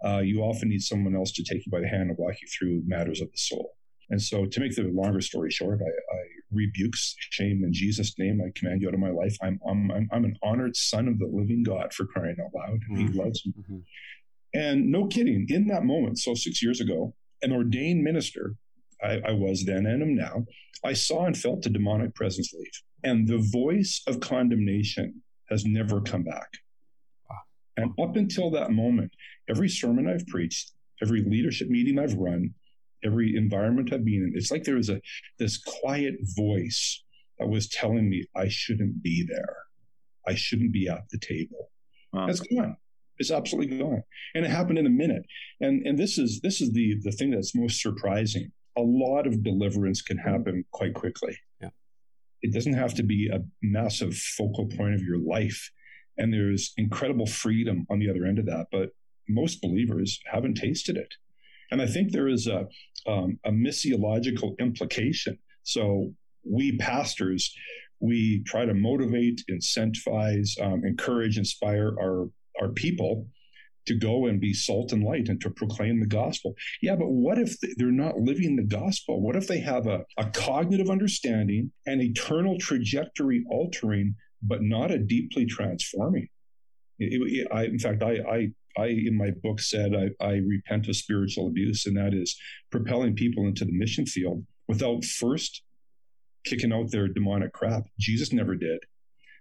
uh, 0.05 0.19
you 0.19 0.41
often 0.41 0.69
need 0.69 0.81
someone 0.81 1.15
else 1.15 1.31
to 1.33 1.43
take 1.43 1.65
you 1.65 1.71
by 1.71 1.79
the 1.79 1.87
hand 1.87 2.09
and 2.09 2.17
walk 2.17 2.35
you 2.41 2.47
through 2.47 2.83
matters 2.85 3.21
of 3.21 3.31
the 3.31 3.37
soul. 3.37 3.75
And 4.09 4.21
so, 4.21 4.45
to 4.45 4.59
make 4.59 4.75
the 4.75 4.83
longer 4.83 5.21
story 5.21 5.51
short, 5.51 5.81
I, 5.81 6.15
I 6.15 6.19
rebuke 6.51 6.93
shame 6.95 7.63
in 7.63 7.73
Jesus' 7.73 8.17
name. 8.17 8.41
I 8.41 8.57
command 8.57 8.81
you 8.81 8.87
out 8.87 8.93
of 8.93 8.99
my 8.99 9.09
life. 9.09 9.35
I'm, 9.41 9.59
I'm, 9.67 9.91
I'm, 9.91 10.09
I'm 10.11 10.25
an 10.25 10.37
honored 10.41 10.75
son 10.75 11.07
of 11.07 11.19
the 11.19 11.27
living 11.27 11.63
God 11.63 11.93
for 11.93 12.05
crying 12.05 12.37
out 12.43 12.51
loud. 12.55 12.79
And 12.89 12.97
mm-hmm. 12.97 13.13
He 13.13 13.19
loves 13.19 13.45
me. 13.45 13.53
Mm-hmm. 13.59 13.77
And 14.53 14.91
no 14.91 15.07
kidding, 15.07 15.45
in 15.49 15.67
that 15.67 15.83
moment, 15.83 16.19
so 16.19 16.33
six 16.33 16.63
years 16.63 16.79
ago, 16.79 17.13
an 17.41 17.51
ordained 17.51 18.03
minister, 18.03 18.55
I, 19.03 19.21
I 19.27 19.31
was 19.33 19.65
then 19.65 19.85
and 19.85 20.01
am 20.01 20.15
now, 20.15 20.45
I 20.83 20.93
saw 20.93 21.25
and 21.25 21.37
felt 21.37 21.63
the 21.63 21.69
demonic 21.69 22.15
presence 22.15 22.53
leave. 22.53 22.81
And 23.03 23.27
the 23.27 23.45
voice 23.51 24.01
of 24.07 24.19
condemnation 24.19 25.21
has 25.49 25.65
never 25.65 26.01
come 26.01 26.23
back. 26.23 26.47
And 27.77 27.91
up 28.01 28.15
until 28.15 28.49
that 28.51 28.71
moment, 28.71 29.11
every 29.47 29.69
sermon 29.69 30.09
I've 30.09 30.25
preached, 30.27 30.71
every 31.01 31.23
leadership 31.23 31.69
meeting 31.69 31.99
I've 31.99 32.15
run, 32.15 32.55
every 33.03 33.35
environment 33.35 33.93
I've 33.93 34.05
been 34.05 34.23
in, 34.23 34.33
it's 34.35 34.51
like 34.51 34.63
there 34.63 34.75
was 34.75 34.89
a 34.89 35.01
this 35.39 35.57
quiet 35.57 36.15
voice 36.35 37.03
that 37.39 37.47
was 37.47 37.69
telling 37.69 38.09
me 38.09 38.25
I 38.35 38.47
shouldn't 38.47 39.01
be 39.01 39.25
there. 39.27 39.55
I 40.27 40.35
shouldn't 40.35 40.73
be 40.73 40.87
at 40.87 41.07
the 41.11 41.19
table. 41.19 41.71
Wow. 42.11 42.27
That's 42.27 42.39
gone. 42.39 42.77
It's 43.19 43.31
absolutely 43.31 43.77
gone. 43.77 44.03
And 44.35 44.45
it 44.45 44.49
happened 44.49 44.77
in 44.77 44.85
a 44.85 44.91
minute. 44.91 45.23
And 45.61 45.85
and 45.85 45.97
this 45.97 46.17
is 46.17 46.39
this 46.41 46.61
is 46.61 46.71
the 46.73 46.97
the 47.03 47.11
thing 47.11 47.31
that's 47.31 47.55
most 47.55 47.81
surprising. 47.81 48.51
A 48.77 48.81
lot 48.81 49.25
of 49.25 49.43
deliverance 49.43 50.01
can 50.01 50.17
happen 50.17 50.63
quite 50.71 50.93
quickly. 50.93 51.35
Yeah. 51.61 51.69
It 52.43 52.53
doesn't 52.53 52.73
have 52.73 52.93
to 52.95 53.03
be 53.03 53.29
a 53.33 53.39
massive 53.63 54.15
focal 54.15 54.67
point 54.67 54.93
of 54.93 55.01
your 55.01 55.17
life. 55.17 55.71
And 56.19 56.33
there's 56.33 56.73
incredible 56.77 57.25
freedom 57.25 57.85
on 57.89 57.99
the 57.99 58.09
other 58.09 58.25
end 58.25 58.39
of 58.39 58.45
that. 58.45 58.67
But 58.71 58.89
most 59.27 59.61
believers 59.61 60.19
haven't 60.25 60.55
tasted 60.55 60.97
it. 60.97 61.13
And 61.71 61.81
I 61.81 61.87
think 61.87 62.11
there 62.11 62.27
is 62.27 62.47
a, 62.47 62.67
um, 63.07 63.39
a 63.45 63.51
missiological 63.51 64.57
implication. 64.59 65.37
So 65.63 66.13
we 66.49 66.77
pastors, 66.77 67.53
we 67.99 68.43
try 68.45 68.65
to 68.65 68.73
motivate, 68.73 69.43
incentivize, 69.49 70.49
um, 70.61 70.83
encourage, 70.85 71.37
inspire 71.37 71.95
our, 71.99 72.29
our 72.61 72.69
people 72.69 73.27
to 73.87 73.95
go 73.95 74.27
and 74.27 74.39
be 74.39 74.53
salt 74.53 74.91
and 74.91 75.03
light 75.03 75.29
and 75.29 75.41
to 75.41 75.49
proclaim 75.49 75.99
the 75.99 76.05
gospel. 76.05 76.53
Yeah, 76.81 76.95
but 76.95 77.09
what 77.09 77.39
if 77.39 77.55
they're 77.77 77.91
not 77.91 78.17
living 78.17 78.55
the 78.55 78.63
gospel? 78.63 79.21
What 79.21 79.35
if 79.35 79.47
they 79.47 79.59
have 79.59 79.87
a, 79.87 80.03
a 80.17 80.29
cognitive 80.31 80.89
understanding 80.89 81.71
and 81.85 82.01
eternal 82.01 82.57
trajectory 82.59 83.45
altering, 83.49 84.15
but 84.41 84.61
not 84.61 84.91
a 84.91 84.99
deeply 84.99 85.45
transforming? 85.45 86.27
It, 86.99 87.21
it, 87.21 87.47
I, 87.51 87.63
in 87.65 87.79
fact, 87.79 88.03
I, 88.03 88.19
I, 88.29 88.51
I, 88.77 88.87
in 88.87 89.17
my 89.17 89.31
book, 89.43 89.59
said 89.59 89.93
I, 89.95 90.23
I 90.23 90.35
repent 90.37 90.87
of 90.87 90.95
spiritual 90.95 91.47
abuse, 91.47 91.85
and 91.85 91.97
that 91.97 92.13
is 92.13 92.37
propelling 92.71 93.15
people 93.15 93.47
into 93.47 93.65
the 93.65 93.71
mission 93.71 94.05
field 94.05 94.45
without 94.67 95.03
first 95.03 95.63
kicking 96.45 96.73
out 96.73 96.91
their 96.91 97.07
demonic 97.07 97.53
crap. 97.53 97.83
Jesus 97.99 98.31
never 98.31 98.55
did. 98.55 98.79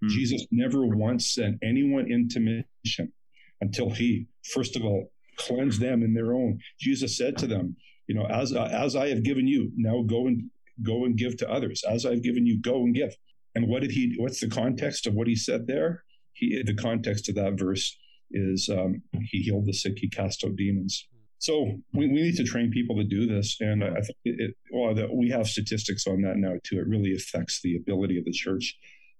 Mm-hmm. 0.02 0.08
Jesus 0.08 0.46
never 0.50 0.86
once 0.86 1.34
sent 1.34 1.58
anyone 1.62 2.10
into 2.10 2.64
mission 2.84 3.12
until 3.60 3.90
he, 3.90 4.26
first 4.52 4.76
of 4.76 4.84
all, 4.84 5.10
cleansed 5.36 5.80
them 5.80 6.02
in 6.02 6.14
their 6.14 6.34
own. 6.34 6.58
Jesus 6.80 7.16
said 7.16 7.36
to 7.38 7.46
them, 7.46 7.76
you 8.06 8.14
know, 8.14 8.26
as 8.26 8.52
uh, 8.52 8.68
as 8.72 8.94
I 8.94 9.08
have 9.08 9.22
given 9.22 9.46
you, 9.46 9.70
now 9.76 10.02
go 10.02 10.26
and 10.26 10.50
go 10.82 11.04
and 11.04 11.16
give 11.16 11.36
to 11.38 11.50
others. 11.50 11.82
As 11.88 12.06
I've 12.06 12.22
given 12.22 12.46
you, 12.46 12.60
go 12.60 12.82
and 12.84 12.94
give. 12.94 13.14
And 13.54 13.68
what 13.68 13.82
did 13.82 13.90
he? 13.90 14.14
What's 14.18 14.40
the 14.40 14.48
context 14.48 15.06
of 15.06 15.14
what 15.14 15.26
he 15.26 15.34
said 15.34 15.66
there? 15.66 16.04
He, 16.32 16.62
the 16.62 16.74
context 16.74 17.28
of 17.28 17.34
that 17.36 17.58
verse 17.58 17.96
is 18.30 18.68
um, 18.70 19.02
he 19.22 19.42
healed 19.42 19.66
the 19.66 19.72
sick, 19.72 19.94
he 19.96 20.08
cast 20.08 20.44
out 20.44 20.56
demons. 20.56 21.06
So 21.38 21.78
we, 21.92 22.08
we 22.08 22.22
need 22.22 22.36
to 22.36 22.44
train 22.44 22.70
people 22.70 22.96
to 22.96 23.04
do 23.04 23.26
this, 23.26 23.56
and 23.60 23.84
I 23.84 24.00
think 24.00 24.16
it, 24.24 24.36
it 24.38 24.54
well 24.72 24.94
that 24.94 25.14
we 25.14 25.30
have 25.30 25.46
statistics 25.46 26.06
on 26.06 26.22
that 26.22 26.36
now 26.36 26.54
too. 26.64 26.78
It 26.78 26.88
really 26.88 27.14
affects 27.14 27.60
the 27.62 27.76
ability 27.76 28.18
of 28.18 28.24
the 28.24 28.32
church 28.32 28.76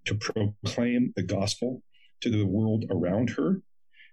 to 0.06 0.14
proclaim 0.14 1.12
the 1.16 1.22
gospel 1.22 1.82
to 2.22 2.30
the 2.30 2.46
world 2.46 2.84
around 2.90 3.30
her, 3.30 3.62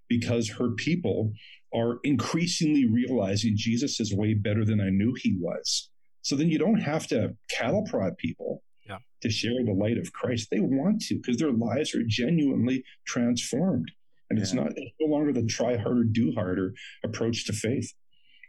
because 0.09 0.49
her 0.51 0.71
people 0.71 1.31
are 1.73 1.99
increasingly 2.03 2.85
realizing 2.85 3.53
Jesus 3.55 3.99
is 3.99 4.13
way 4.13 4.33
better 4.33 4.65
than 4.65 4.81
I 4.81 4.89
knew 4.89 5.15
he 5.17 5.35
was. 5.39 5.89
So 6.21 6.35
then 6.35 6.49
you 6.49 6.59
don't 6.59 6.81
have 6.81 7.07
to 7.07 7.35
cattle 7.49 7.83
prod 7.89 8.17
people 8.17 8.63
yeah. 8.87 8.99
to 9.21 9.29
share 9.29 9.63
the 9.63 9.73
light 9.73 9.97
of 9.97 10.13
Christ. 10.13 10.49
They 10.51 10.59
want 10.59 11.01
to 11.03 11.15
because 11.15 11.37
their 11.37 11.51
lives 11.51 11.95
are 11.95 12.03
genuinely 12.05 12.83
transformed. 13.07 13.91
And 14.33 14.39
yeah. 14.39 14.43
it's 14.43 14.53
not 14.53 14.71
it's 14.75 14.95
no 14.99 15.15
longer 15.15 15.31
the 15.31 15.45
try 15.45 15.77
harder, 15.77 16.03
do 16.03 16.31
harder 16.33 16.73
approach 17.03 17.45
to 17.45 17.53
faith. 17.53 17.93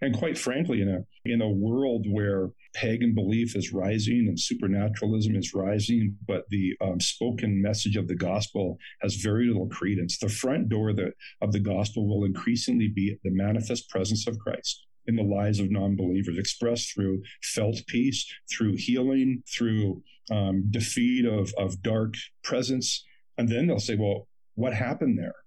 And 0.00 0.16
quite 0.16 0.38
frankly, 0.38 0.80
in 0.80 0.88
a 0.88 1.04
in 1.24 1.42
a 1.42 1.48
world 1.48 2.06
where 2.08 2.48
pagan 2.74 3.14
belief 3.14 3.54
is 3.54 3.72
rising 3.72 4.26
and 4.28 4.40
supernaturalism 4.40 5.36
is 5.36 5.52
rising, 5.52 6.16
but 6.26 6.44
the 6.48 6.72
um, 6.80 7.00
spoken 7.00 7.60
message 7.60 7.96
of 7.96 8.08
the 8.08 8.16
gospel 8.16 8.78
has 9.02 9.16
very 9.16 9.46
little 9.46 9.68
credence, 9.68 10.18
the 10.18 10.28
front 10.28 10.70
door 10.70 10.92
the, 10.94 11.12
of 11.42 11.52
the 11.52 11.60
gospel 11.60 12.08
will 12.08 12.24
increasingly 12.24 12.88
be 12.88 13.16
the 13.22 13.30
manifest 13.30 13.90
presence 13.90 14.26
of 14.26 14.38
Christ 14.38 14.86
in 15.06 15.16
the 15.16 15.22
lives 15.22 15.60
of 15.60 15.70
non-believers, 15.70 16.38
expressed 16.38 16.94
through 16.94 17.22
felt 17.42 17.76
peace, 17.86 18.26
through 18.50 18.74
healing, 18.76 19.42
through 19.54 20.02
um, 20.30 20.64
defeat 20.70 21.26
of 21.26 21.52
of 21.58 21.82
dark 21.82 22.14
presence. 22.42 23.04
And 23.36 23.48
then 23.48 23.66
they'll 23.66 23.78
say, 23.78 23.96
"Well, 23.96 24.28
what 24.54 24.74
happened 24.74 25.18
there?" 25.18 25.43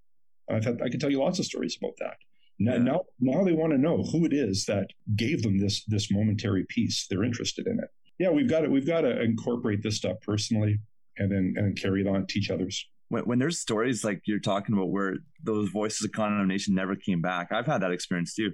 I've 0.49 0.63
had, 0.63 0.81
I 0.81 0.89
can 0.89 0.99
tell 0.99 1.11
you 1.11 1.19
lots 1.19 1.39
of 1.39 1.45
stories 1.45 1.77
about 1.81 1.93
that. 1.99 2.15
Now, 2.59 2.73
yeah. 2.73 2.77
now, 2.79 3.01
now 3.19 3.43
they 3.43 3.53
want 3.53 3.73
to 3.73 3.77
know 3.77 4.03
who 4.03 4.25
it 4.25 4.33
is 4.33 4.65
that 4.65 4.87
gave 5.15 5.43
them 5.43 5.59
this 5.59 5.83
this 5.85 6.11
momentary 6.11 6.65
peace. 6.69 7.05
They're 7.09 7.23
interested 7.23 7.67
in 7.67 7.79
it. 7.79 7.89
Yeah, 8.19 8.31
we've 8.31 8.49
got 8.49 8.61
to 8.61 8.69
we've 8.69 8.87
got 8.87 9.01
to 9.01 9.21
incorporate 9.21 9.83
this 9.83 9.97
stuff 9.97 10.17
personally, 10.25 10.79
and 11.17 11.31
then 11.31 11.53
and 11.57 11.79
carry 11.79 12.01
it 12.01 12.07
on, 12.07 12.25
teach 12.25 12.49
others. 12.49 12.83
When, 13.09 13.23
when 13.23 13.39
there's 13.39 13.59
stories 13.59 14.03
like 14.03 14.21
you're 14.25 14.39
talking 14.39 14.73
about 14.73 14.89
where 14.89 15.17
those 15.43 15.69
voices 15.69 16.03
of 16.03 16.11
condemnation 16.13 16.73
never 16.73 16.95
came 16.95 17.21
back, 17.21 17.51
I've 17.51 17.67
had 17.67 17.81
that 17.81 17.91
experience 17.91 18.33
too, 18.33 18.53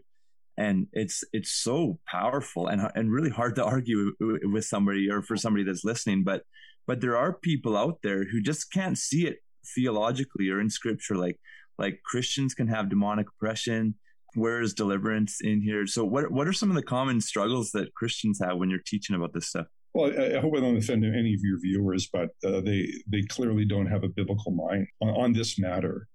and 0.57 0.87
it's 0.91 1.23
it's 1.31 1.51
so 1.51 1.99
powerful 2.05 2.67
and 2.67 2.91
and 2.95 3.09
really 3.09 3.29
hard 3.29 3.55
to 3.55 3.63
argue 3.63 4.11
with 4.19 4.65
somebody 4.65 5.09
or 5.09 5.21
for 5.21 5.37
somebody 5.37 5.63
that's 5.63 5.85
listening. 5.85 6.25
But 6.25 6.43
but 6.85 6.99
there 6.99 7.15
are 7.15 7.33
people 7.33 7.77
out 7.77 7.99
there 8.03 8.25
who 8.25 8.41
just 8.41 8.71
can't 8.71 8.97
see 8.97 9.27
it 9.27 9.37
theologically 9.75 10.49
or 10.49 10.59
in 10.59 10.69
scripture, 10.69 11.15
like 11.15 11.39
like 11.77 12.01
Christians 12.05 12.53
can 12.53 12.67
have 12.67 12.89
demonic 12.89 13.27
oppression. 13.27 13.95
Where 14.35 14.61
is 14.61 14.73
deliverance 14.73 15.39
in 15.41 15.61
here? 15.61 15.85
So, 15.85 16.03
what 16.03 16.31
what 16.31 16.47
are 16.47 16.53
some 16.53 16.69
of 16.69 16.75
the 16.75 16.83
common 16.83 17.21
struggles 17.21 17.71
that 17.71 17.93
Christians 17.93 18.39
have 18.43 18.57
when 18.57 18.69
you're 18.69 18.79
teaching 18.85 19.15
about 19.15 19.33
this 19.33 19.47
stuff? 19.47 19.67
Well, 19.93 20.11
I, 20.11 20.37
I 20.37 20.39
hope 20.39 20.53
I 20.57 20.59
don't 20.59 20.77
offend 20.77 21.05
any 21.05 21.35
of 21.35 21.41
your 21.43 21.59
viewers, 21.59 22.09
but 22.11 22.29
uh, 22.43 22.61
they 22.61 22.91
they 23.07 23.21
clearly 23.29 23.65
don't 23.65 23.85
have 23.85 24.03
a 24.03 24.09
biblical 24.09 24.51
mind 24.51 24.87
on, 25.01 25.09
on 25.09 25.33
this 25.33 25.59
matter, 25.59 26.07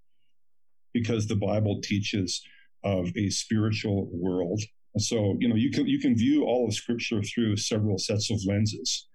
because 0.92 1.26
the 1.26 1.36
Bible 1.36 1.80
teaches 1.80 2.42
of 2.84 3.08
a 3.16 3.30
spiritual 3.30 4.08
world. 4.12 4.60
So, 4.96 5.36
you 5.38 5.48
know, 5.48 5.54
you 5.54 5.70
can 5.70 5.86
you 5.86 6.00
can 6.00 6.16
view 6.16 6.44
all 6.44 6.66
of 6.66 6.74
Scripture 6.74 7.22
through 7.22 7.56
several 7.56 7.98
sets 7.98 8.30
of 8.30 8.40
lenses. 8.46 9.06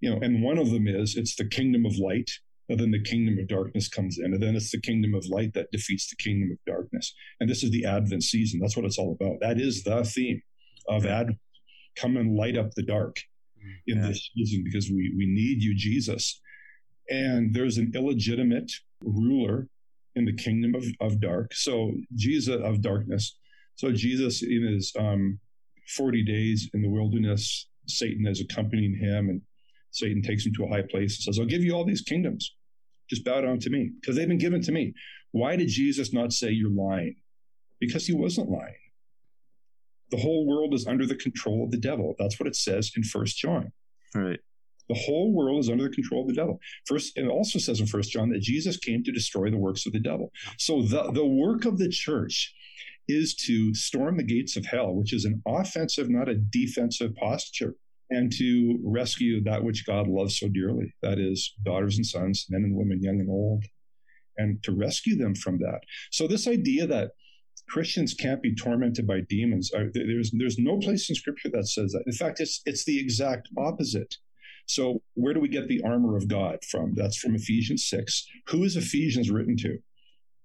You 0.00 0.10
know, 0.10 0.18
and 0.20 0.42
one 0.42 0.58
of 0.58 0.70
them 0.70 0.86
is 0.86 1.16
it's 1.16 1.36
the 1.36 1.48
kingdom 1.48 1.84
of 1.86 1.96
light, 1.96 2.30
and 2.68 2.80
then 2.80 2.90
the 2.90 3.02
kingdom 3.02 3.38
of 3.38 3.48
darkness 3.48 3.88
comes 3.88 4.18
in. 4.18 4.34
And 4.34 4.42
then 4.42 4.56
it's 4.56 4.72
the 4.72 4.80
kingdom 4.80 5.14
of 5.14 5.26
light 5.26 5.54
that 5.54 5.70
defeats 5.70 6.08
the 6.08 6.16
kingdom 6.16 6.50
of 6.50 6.58
darkness. 6.66 7.14
And 7.40 7.48
this 7.48 7.62
is 7.62 7.70
the 7.70 7.84
Advent 7.84 8.24
season. 8.24 8.60
That's 8.60 8.76
what 8.76 8.84
it's 8.86 8.98
all 8.98 9.16
about. 9.20 9.38
That 9.40 9.60
is 9.60 9.84
the 9.84 10.04
theme 10.04 10.42
of 10.88 11.06
Advent. 11.06 11.38
Come 11.96 12.16
and 12.16 12.36
light 12.36 12.56
up 12.56 12.72
the 12.72 12.82
dark 12.82 13.20
in 13.86 13.98
yeah. 13.98 14.08
this 14.08 14.30
season 14.34 14.62
because 14.64 14.90
we, 14.90 15.14
we 15.16 15.26
need 15.26 15.62
you, 15.62 15.74
Jesus. 15.76 16.40
And 17.08 17.54
there's 17.54 17.78
an 17.78 17.92
illegitimate 17.94 18.70
ruler 19.00 19.68
in 20.16 20.24
the 20.24 20.32
kingdom 20.32 20.74
of, 20.74 20.84
of 21.00 21.20
dark. 21.20 21.54
So 21.54 21.92
Jesus 22.14 22.60
of 22.62 22.82
darkness. 22.82 23.38
So 23.76 23.92
Jesus 23.92 24.42
in 24.42 24.66
his 24.66 24.92
um, 24.98 25.38
40 25.88 26.24
days 26.24 26.68
in 26.74 26.82
the 26.82 26.88
wilderness, 26.88 27.68
Satan 27.86 28.26
is 28.26 28.40
accompanying 28.40 28.96
him 28.96 29.28
and 29.28 29.40
Satan 29.96 30.22
takes 30.22 30.44
him 30.44 30.52
to 30.54 30.64
a 30.64 30.68
high 30.68 30.82
place 30.82 31.16
and 31.16 31.22
says, 31.22 31.38
I'll 31.38 31.46
give 31.46 31.64
you 31.64 31.72
all 31.72 31.84
these 31.84 32.02
kingdoms. 32.02 32.54
Just 33.08 33.24
bow 33.24 33.40
down 33.40 33.58
to 33.60 33.70
me 33.70 33.92
because 34.00 34.16
they've 34.16 34.28
been 34.28 34.38
given 34.38 34.60
to 34.62 34.72
me. 34.72 34.92
Why 35.32 35.56
did 35.56 35.68
Jesus 35.68 36.12
not 36.12 36.32
say 36.32 36.50
you're 36.50 36.70
lying? 36.70 37.16
Because 37.80 38.06
he 38.06 38.14
wasn't 38.14 38.50
lying. 38.50 38.74
The 40.10 40.18
whole 40.18 40.46
world 40.46 40.74
is 40.74 40.86
under 40.86 41.06
the 41.06 41.14
control 41.14 41.64
of 41.64 41.70
the 41.70 41.78
devil. 41.78 42.14
That's 42.18 42.38
what 42.38 42.46
it 42.46 42.56
says 42.56 42.90
in 42.96 43.02
First 43.02 43.38
John. 43.38 43.72
Right. 44.14 44.38
The 44.88 44.94
whole 44.94 45.34
world 45.34 45.60
is 45.60 45.68
under 45.68 45.84
the 45.84 45.94
control 45.94 46.22
of 46.22 46.28
the 46.28 46.34
devil. 46.34 46.60
First, 46.86 47.16
it 47.16 47.26
also 47.26 47.58
says 47.58 47.80
in 47.80 47.86
First 47.86 48.12
John 48.12 48.30
that 48.30 48.40
Jesus 48.40 48.76
came 48.76 49.02
to 49.02 49.12
destroy 49.12 49.50
the 49.50 49.56
works 49.56 49.84
of 49.86 49.92
the 49.92 50.00
devil. 50.00 50.30
So 50.58 50.82
the, 50.82 51.10
the 51.10 51.26
work 51.26 51.64
of 51.64 51.78
the 51.78 51.88
church 51.88 52.54
is 53.08 53.34
to 53.34 53.74
storm 53.74 54.16
the 54.16 54.22
gates 54.22 54.56
of 54.56 54.66
hell, 54.66 54.94
which 54.94 55.12
is 55.12 55.24
an 55.24 55.42
offensive, 55.46 56.08
not 56.08 56.28
a 56.28 56.36
defensive 56.36 57.14
posture 57.16 57.74
and 58.10 58.32
to 58.32 58.78
rescue 58.84 59.42
that 59.44 59.64
which 59.64 59.86
God 59.86 60.06
loves 60.06 60.38
so 60.38 60.48
dearly 60.48 60.94
that 61.02 61.18
is, 61.18 61.54
daughters 61.64 61.96
and 61.96 62.06
sons, 62.06 62.46
men 62.48 62.62
and 62.62 62.76
women, 62.76 63.02
young 63.02 63.20
and 63.20 63.30
old, 63.30 63.64
and 64.36 64.62
to 64.62 64.72
rescue 64.72 65.16
them 65.16 65.34
from 65.34 65.58
that. 65.58 65.80
So, 66.10 66.26
this 66.26 66.46
idea 66.46 66.86
that 66.86 67.12
Christians 67.68 68.14
can't 68.14 68.42
be 68.42 68.54
tormented 68.54 69.06
by 69.06 69.22
demons, 69.28 69.72
uh, 69.74 69.84
there's, 69.92 70.30
there's 70.32 70.58
no 70.58 70.78
place 70.78 71.08
in 71.08 71.16
Scripture 71.16 71.50
that 71.50 71.66
says 71.66 71.92
that. 71.92 72.04
In 72.06 72.12
fact, 72.12 72.40
it's, 72.40 72.60
it's 72.64 72.84
the 72.84 73.00
exact 73.00 73.48
opposite. 73.58 74.14
So, 74.66 75.02
where 75.14 75.34
do 75.34 75.40
we 75.40 75.48
get 75.48 75.68
the 75.68 75.82
armor 75.82 76.16
of 76.16 76.28
God 76.28 76.58
from? 76.64 76.94
That's 76.94 77.16
from 77.16 77.34
Ephesians 77.34 77.88
6. 77.88 78.26
Who 78.48 78.64
is 78.64 78.76
Ephesians 78.76 79.30
written 79.30 79.56
to? 79.58 79.78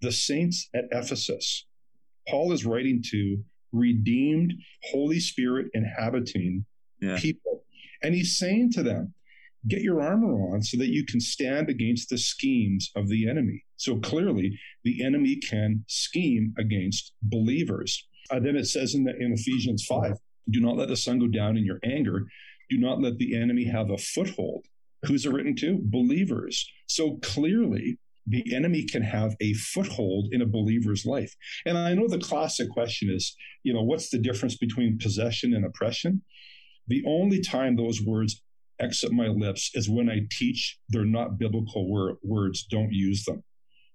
The 0.02 0.12
saints 0.12 0.70
at 0.74 0.86
Ephesus. 0.92 1.66
Paul 2.28 2.52
is 2.54 2.66
writing 2.66 3.04
to 3.12 3.44
redeemed, 3.72 4.54
Holy 4.92 5.20
Spirit 5.20 5.68
inhabiting 5.74 6.66
yeah. 7.02 7.18
people. 7.20 7.64
And 8.04 8.16
he's 8.16 8.38
saying 8.38 8.72
to 8.74 8.84
them, 8.84 9.14
get 9.68 9.82
your 9.82 10.02
armor 10.02 10.34
on 10.54 10.62
so 10.64 10.78
that 10.78 10.88
you 10.88 11.06
can 11.06 11.20
stand 11.20 11.70
against 11.70 12.10
the 12.10 12.18
schemes 12.18 12.90
of 12.96 13.08
the 13.10 13.30
enemy. 13.30 13.64
So 13.78 13.98
clearly, 13.98 14.58
the 14.84 15.04
enemy 15.04 15.36
can 15.36 15.86
scheme 15.88 16.54
against 16.58 17.14
believers. 17.22 18.08
Uh, 18.32 18.40
then 18.40 18.56
it 18.56 18.66
says 18.66 18.96
in, 18.96 19.04
the, 19.04 19.16
in 19.20 19.34
Ephesians 19.34 19.86
5 19.86 20.14
do 20.50 20.60
not 20.60 20.78
let 20.78 20.88
the 20.88 20.98
sun 20.98 21.20
go 21.20 21.28
down 21.28 21.58
in 21.58 21.66
your 21.66 21.80
anger. 21.84 22.26
Do 22.70 22.78
not 22.78 23.02
let 23.02 23.18
the 23.18 23.36
enemy 23.40 23.66
have 23.66 23.90
a 23.90 23.98
foothold. 23.98 24.66
Who's 25.06 25.26
it 25.26 25.32
written 25.32 25.56
to? 25.58 25.80
Believers. 25.82 26.70
So 26.88 27.18
clearly, 27.22 28.00
the 28.28 28.54
enemy 28.54 28.86
can 28.86 29.02
have 29.02 29.36
a 29.42 29.54
foothold 29.54 30.30
in 30.32 30.42
a 30.42 30.46
believer's 30.46 31.06
life. 31.06 31.36
And 31.66 31.78
I 31.78 31.94
know 31.94 32.08
the 32.08 32.20
classic 32.20 32.70
question 32.70 33.10
is, 33.10 33.36
you 33.64 33.74
know, 33.74 33.82
what's 33.82 34.10
the 34.10 34.20
difference 34.20 34.58
between 34.58 35.00
possession 35.00 35.54
and 35.54 35.66
oppression? 35.66 36.22
The 36.88 37.04
only 37.06 37.42
time 37.42 37.76
those 37.76 38.02
words 38.02 38.42
exit 38.80 39.12
my 39.12 39.28
lips 39.28 39.72
is 39.74 39.90
when 39.90 40.10
I 40.10 40.22
teach 40.32 40.80
they're 40.90 41.06
not 41.06 41.38
biblical 41.38 41.88
wor- 41.88 42.18
words, 42.24 42.64
don't 42.64 42.92
use 42.92 43.24
them. 43.26 43.44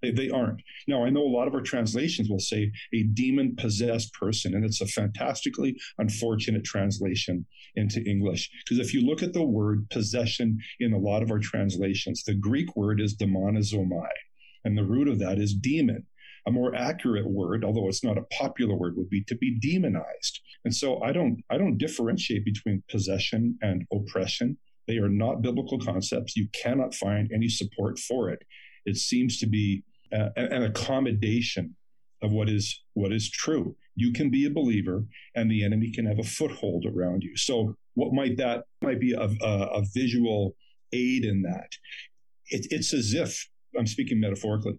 They, 0.02 0.10
they 0.10 0.30
aren't. 0.30 0.60
Now, 0.86 1.04
I 1.04 1.10
know 1.10 1.22
a 1.22 1.36
lot 1.36 1.48
of 1.48 1.54
our 1.54 1.62
translations 1.62 2.28
will 2.28 2.38
say 2.38 2.70
a 2.94 3.02
demon 3.02 3.56
possessed 3.56 4.12
person, 4.12 4.54
and 4.54 4.64
it's 4.64 4.80
a 4.80 4.86
fantastically 4.86 5.76
unfortunate 5.98 6.64
translation 6.64 7.46
into 7.74 8.02
English. 8.04 8.50
Because 8.64 8.86
if 8.86 8.94
you 8.94 9.00
look 9.00 9.22
at 9.22 9.32
the 9.32 9.44
word 9.44 9.88
possession 9.90 10.58
in 10.80 10.92
a 10.92 10.98
lot 10.98 11.22
of 11.22 11.30
our 11.30 11.38
translations, 11.38 12.22
the 12.24 12.34
Greek 12.34 12.76
word 12.76 13.00
is 13.00 13.16
demonizomai, 13.16 14.08
and 14.64 14.76
the 14.76 14.84
root 14.84 15.08
of 15.08 15.18
that 15.18 15.38
is 15.38 15.54
demon. 15.54 16.06
A 16.46 16.52
more 16.52 16.74
accurate 16.74 17.28
word, 17.28 17.64
although 17.64 17.88
it's 17.88 18.04
not 18.04 18.18
a 18.18 18.22
popular 18.32 18.76
word, 18.76 18.96
would 18.96 19.10
be 19.10 19.24
to 19.24 19.36
be 19.36 19.58
demonized. 19.58 20.40
And 20.64 20.74
so 20.74 21.02
I 21.02 21.12
don't 21.12 21.42
I 21.50 21.58
don't 21.58 21.78
differentiate 21.78 22.44
between 22.44 22.82
possession 22.88 23.58
and 23.62 23.84
oppression. 23.92 24.58
They 24.86 24.98
are 24.98 25.08
not 25.08 25.42
biblical 25.42 25.78
concepts. 25.78 26.36
You 26.36 26.48
cannot 26.52 26.94
find 26.94 27.30
any 27.34 27.48
support 27.48 27.98
for 27.98 28.30
it. 28.30 28.42
It 28.84 28.96
seems 28.96 29.38
to 29.40 29.46
be 29.46 29.82
uh, 30.12 30.28
an 30.36 30.62
accommodation 30.62 31.74
of 32.22 32.32
what 32.32 32.48
is 32.48 32.82
what 32.94 33.12
is 33.12 33.30
true. 33.30 33.76
You 33.94 34.12
can 34.12 34.30
be 34.30 34.46
a 34.46 34.50
believer, 34.50 35.04
and 35.34 35.50
the 35.50 35.64
enemy 35.64 35.90
can 35.92 36.06
have 36.06 36.18
a 36.18 36.24
foothold 36.24 36.84
around 36.86 37.22
you. 37.22 37.36
So, 37.36 37.76
what 37.94 38.12
might 38.12 38.36
that 38.36 38.64
might 38.82 39.00
be 39.00 39.12
a, 39.12 39.28
a, 39.42 39.80
a 39.80 39.84
visual 39.94 40.54
aid 40.92 41.24
in 41.24 41.42
that? 41.42 41.70
It, 42.48 42.66
it's 42.70 42.94
as 42.94 43.14
if 43.14 43.48
I'm 43.78 43.86
speaking 43.86 44.20
metaphorically, 44.20 44.74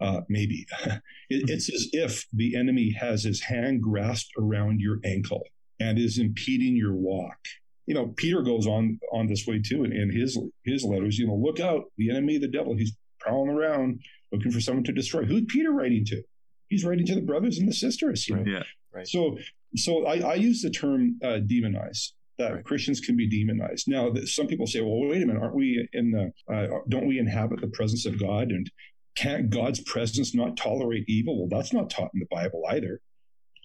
uh, 0.00 0.20
maybe 0.28 0.66
it, 0.84 1.00
it's 1.48 1.72
as 1.72 1.88
if 1.92 2.26
the 2.32 2.56
enemy 2.56 2.94
has 2.98 3.24
his 3.24 3.42
hand 3.42 3.82
grasped 3.82 4.32
around 4.38 4.80
your 4.80 4.98
ankle 5.04 5.42
and 5.80 5.98
is 5.98 6.18
impeding 6.18 6.76
your 6.76 6.94
walk 6.94 7.38
you 7.86 7.94
know, 7.94 8.08
Peter 8.16 8.42
goes 8.42 8.66
on 8.66 8.98
on 9.12 9.26
this 9.26 9.46
way 9.46 9.60
too 9.60 9.84
in, 9.84 9.92
in 9.92 10.10
his 10.10 10.38
his 10.64 10.84
letters. 10.84 11.18
You 11.18 11.28
know, 11.28 11.36
look 11.36 11.60
out, 11.60 11.84
the 11.96 12.10
enemy, 12.10 12.38
the 12.38 12.48
devil, 12.48 12.76
he's 12.76 12.96
prowling 13.20 13.50
around 13.50 14.00
looking 14.32 14.50
for 14.50 14.60
someone 14.60 14.84
to 14.84 14.92
destroy. 14.92 15.24
Who's 15.24 15.44
Peter 15.48 15.70
writing 15.70 16.04
to? 16.06 16.22
He's 16.68 16.84
writing 16.84 17.06
to 17.06 17.14
the 17.14 17.22
brothers 17.22 17.58
and 17.58 17.68
the 17.68 17.74
sisters. 17.74 18.28
Right. 18.28 18.46
Yeah. 18.46 18.62
Right. 18.92 19.06
So, 19.06 19.38
so 19.76 20.04
I, 20.04 20.18
I 20.18 20.34
use 20.34 20.62
the 20.62 20.70
term 20.70 21.18
uh, 21.22 21.38
demonize. 21.46 22.12
That 22.38 22.52
right. 22.52 22.64
Christians 22.64 23.00
can 23.00 23.16
be 23.16 23.28
demonized. 23.28 23.88
Now, 23.88 24.12
some 24.24 24.46
people 24.46 24.66
say, 24.66 24.80
"Well, 24.80 25.08
wait 25.08 25.22
a 25.22 25.26
minute, 25.26 25.40
aren't 25.42 25.54
we 25.54 25.88
in 25.92 26.10
the? 26.10 26.32
Uh, 26.52 26.80
don't 26.88 27.06
we 27.06 27.18
inhabit 27.18 27.60
the 27.60 27.68
presence 27.68 28.04
of 28.04 28.20
God? 28.20 28.50
And 28.50 28.70
can't 29.14 29.48
God's 29.48 29.80
presence 29.80 30.34
not 30.34 30.56
tolerate 30.56 31.04
evil?" 31.08 31.38
Well, 31.38 31.48
that's 31.48 31.72
not 31.72 31.88
taught 31.88 32.10
in 32.12 32.20
the 32.20 32.26
Bible 32.30 32.62
either. 32.68 33.00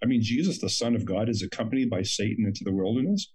I 0.03 0.07
mean, 0.07 0.21
Jesus, 0.21 0.59
the 0.59 0.69
Son 0.69 0.95
of 0.95 1.05
God, 1.05 1.29
is 1.29 1.43
accompanied 1.43 1.89
by 1.89 2.01
Satan 2.01 2.45
into 2.45 2.63
the 2.63 2.73
wilderness. 2.73 3.31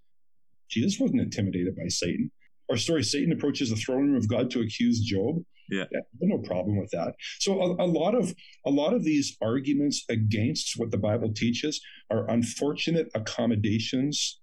Jesus 0.68 0.98
wasn't 0.98 1.20
intimidated 1.20 1.76
by 1.76 1.88
Satan. 1.88 2.30
Our 2.70 2.76
story, 2.76 3.04
Satan 3.04 3.32
approaches 3.32 3.70
the 3.70 3.76
throne 3.76 4.08
room 4.08 4.16
of 4.16 4.28
God 4.28 4.50
to 4.50 4.60
accuse 4.60 5.00
Job. 5.00 5.42
Yeah. 5.70 5.84
yeah 5.92 6.00
no 6.20 6.38
problem 6.38 6.76
with 6.76 6.90
that. 6.90 7.14
So 7.38 7.60
a, 7.60 7.84
a, 7.84 7.86
lot 7.86 8.14
of 8.14 8.34
a 8.64 8.70
lot 8.70 8.94
of 8.94 9.04
these 9.04 9.36
arguments 9.42 10.04
against 10.08 10.74
what 10.76 10.90
the 10.90 10.98
Bible 10.98 11.32
teaches 11.32 11.80
are 12.10 12.28
unfortunate 12.30 13.08
accommodations 13.14 14.40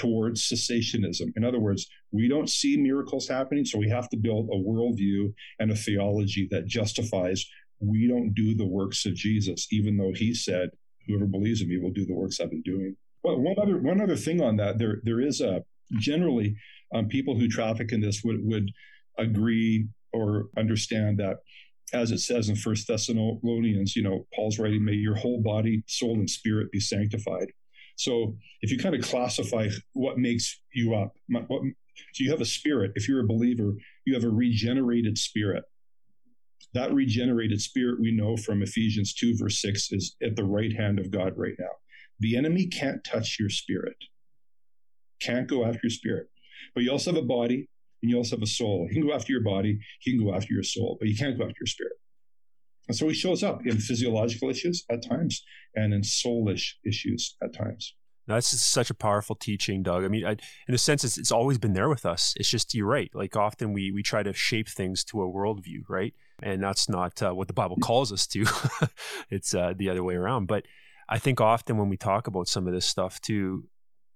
towards 0.00 0.48
cessationism. 0.48 1.30
In 1.36 1.44
other 1.44 1.60
words, 1.60 1.86
we 2.10 2.26
don't 2.26 2.48
see 2.48 2.78
miracles 2.78 3.28
happening, 3.28 3.66
so 3.66 3.78
we 3.78 3.90
have 3.90 4.08
to 4.08 4.16
build 4.16 4.48
a 4.48 4.56
worldview 4.56 5.32
and 5.58 5.70
a 5.70 5.76
theology 5.76 6.48
that 6.50 6.66
justifies 6.66 7.44
we 7.80 8.08
don't 8.08 8.34
do 8.34 8.54
the 8.54 8.66
works 8.66 9.04
of 9.04 9.14
Jesus, 9.14 9.66
even 9.70 9.96
though 9.96 10.12
he 10.14 10.34
said, 10.34 10.70
Whoever 11.06 11.26
believes 11.26 11.60
in 11.60 11.68
me 11.68 11.78
will 11.78 11.90
do 11.90 12.06
the 12.06 12.14
works 12.14 12.40
I've 12.40 12.50
been 12.50 12.62
doing. 12.62 12.94
Well, 13.22 13.40
one 13.40 13.56
other 13.60 13.78
one 13.78 14.00
other 14.00 14.16
thing 14.16 14.40
on 14.40 14.56
that, 14.56 14.78
there 14.78 15.00
there 15.02 15.20
is 15.20 15.40
a 15.40 15.64
generally 15.98 16.56
um, 16.94 17.08
people 17.08 17.38
who 17.38 17.48
traffic 17.48 17.92
in 17.92 18.00
this 18.00 18.22
would 18.22 18.38
would 18.42 18.70
agree 19.18 19.88
or 20.12 20.48
understand 20.56 21.18
that 21.18 21.38
as 21.92 22.12
it 22.12 22.18
says 22.18 22.48
in 22.48 22.54
First 22.54 22.86
Thessalonians, 22.86 23.96
you 23.96 24.02
know, 24.02 24.26
Paul's 24.34 24.58
writing, 24.58 24.84
"May 24.84 24.92
your 24.92 25.16
whole 25.16 25.42
body, 25.42 25.82
soul, 25.86 26.14
and 26.14 26.30
spirit 26.30 26.70
be 26.70 26.80
sanctified." 26.80 27.52
So, 28.00 28.34
if 28.62 28.70
you 28.70 28.78
kind 28.78 28.94
of 28.94 29.02
classify 29.02 29.68
what 29.92 30.16
makes 30.16 30.58
you 30.72 30.94
up, 30.94 31.12
what, 31.28 31.60
so 32.14 32.24
you 32.24 32.30
have 32.30 32.40
a 32.40 32.46
spirit. 32.46 32.92
If 32.94 33.06
you're 33.06 33.20
a 33.20 33.26
believer, 33.26 33.74
you 34.06 34.14
have 34.14 34.24
a 34.24 34.30
regenerated 34.30 35.18
spirit. 35.18 35.64
That 36.72 36.94
regenerated 36.94 37.60
spirit, 37.60 38.00
we 38.00 38.10
know 38.10 38.38
from 38.38 38.62
Ephesians 38.62 39.12
two 39.12 39.36
verse 39.36 39.60
six, 39.60 39.92
is 39.92 40.16
at 40.22 40.34
the 40.34 40.44
right 40.44 40.74
hand 40.74 40.98
of 40.98 41.10
God 41.10 41.34
right 41.36 41.56
now. 41.58 41.74
The 42.20 42.38
enemy 42.38 42.68
can't 42.68 43.04
touch 43.04 43.36
your 43.38 43.50
spirit, 43.50 43.96
can't 45.20 45.46
go 45.46 45.66
after 45.66 45.80
your 45.82 45.90
spirit. 45.90 46.28
But 46.74 46.84
you 46.84 46.92
also 46.92 47.12
have 47.12 47.22
a 47.22 47.26
body 47.26 47.68
and 48.00 48.10
you 48.10 48.16
also 48.16 48.36
have 48.36 48.42
a 48.42 48.46
soul. 48.46 48.86
He 48.88 48.94
can 48.94 49.06
go 49.06 49.12
after 49.12 49.30
your 49.30 49.42
body, 49.42 49.78
he 50.00 50.12
can 50.12 50.24
go 50.24 50.34
after 50.34 50.54
your 50.54 50.62
soul, 50.62 50.96
but 50.98 51.06
you 51.06 51.16
can't 51.18 51.36
go 51.36 51.44
after 51.44 51.60
your 51.60 51.66
spirit. 51.66 51.92
And 52.90 52.96
so 52.96 53.06
he 53.06 53.14
shows 53.14 53.44
up 53.44 53.64
in 53.64 53.78
physiological 53.78 54.50
issues 54.50 54.84
at 54.90 55.08
times 55.08 55.44
and 55.76 55.94
in 55.94 56.00
soulish 56.00 56.72
issues 56.84 57.36
at 57.40 57.54
times. 57.54 57.94
That's 58.26 58.48
such 58.48 58.90
a 58.90 58.94
powerful 58.94 59.36
teaching, 59.36 59.84
Doug. 59.84 60.02
I 60.02 60.08
mean, 60.08 60.26
I, 60.26 60.32
in 60.66 60.74
a 60.74 60.78
sense, 60.78 61.04
it's, 61.04 61.16
it's 61.16 61.30
always 61.30 61.56
been 61.56 61.72
there 61.72 61.88
with 61.88 62.04
us. 62.04 62.34
It's 62.36 62.50
just 62.50 62.74
you're 62.74 62.88
right. 62.88 63.08
Like 63.14 63.36
often 63.36 63.72
we 63.72 63.92
we 63.92 64.02
try 64.02 64.24
to 64.24 64.32
shape 64.32 64.68
things 64.68 65.04
to 65.04 65.22
a 65.22 65.24
worldview, 65.24 65.82
right? 65.88 66.12
And 66.42 66.60
that's 66.60 66.88
not 66.88 67.22
uh, 67.22 67.30
what 67.30 67.46
the 67.46 67.54
Bible 67.54 67.76
calls 67.76 68.12
us 68.12 68.26
to. 68.26 68.44
it's 69.30 69.54
uh, 69.54 69.72
the 69.76 69.88
other 69.88 70.02
way 70.02 70.16
around. 70.16 70.46
But 70.46 70.64
I 71.08 71.20
think 71.20 71.40
often 71.40 71.76
when 71.76 71.90
we 71.90 71.96
talk 71.96 72.26
about 72.26 72.48
some 72.48 72.66
of 72.66 72.74
this 72.74 72.86
stuff 72.86 73.20
too, 73.20 73.68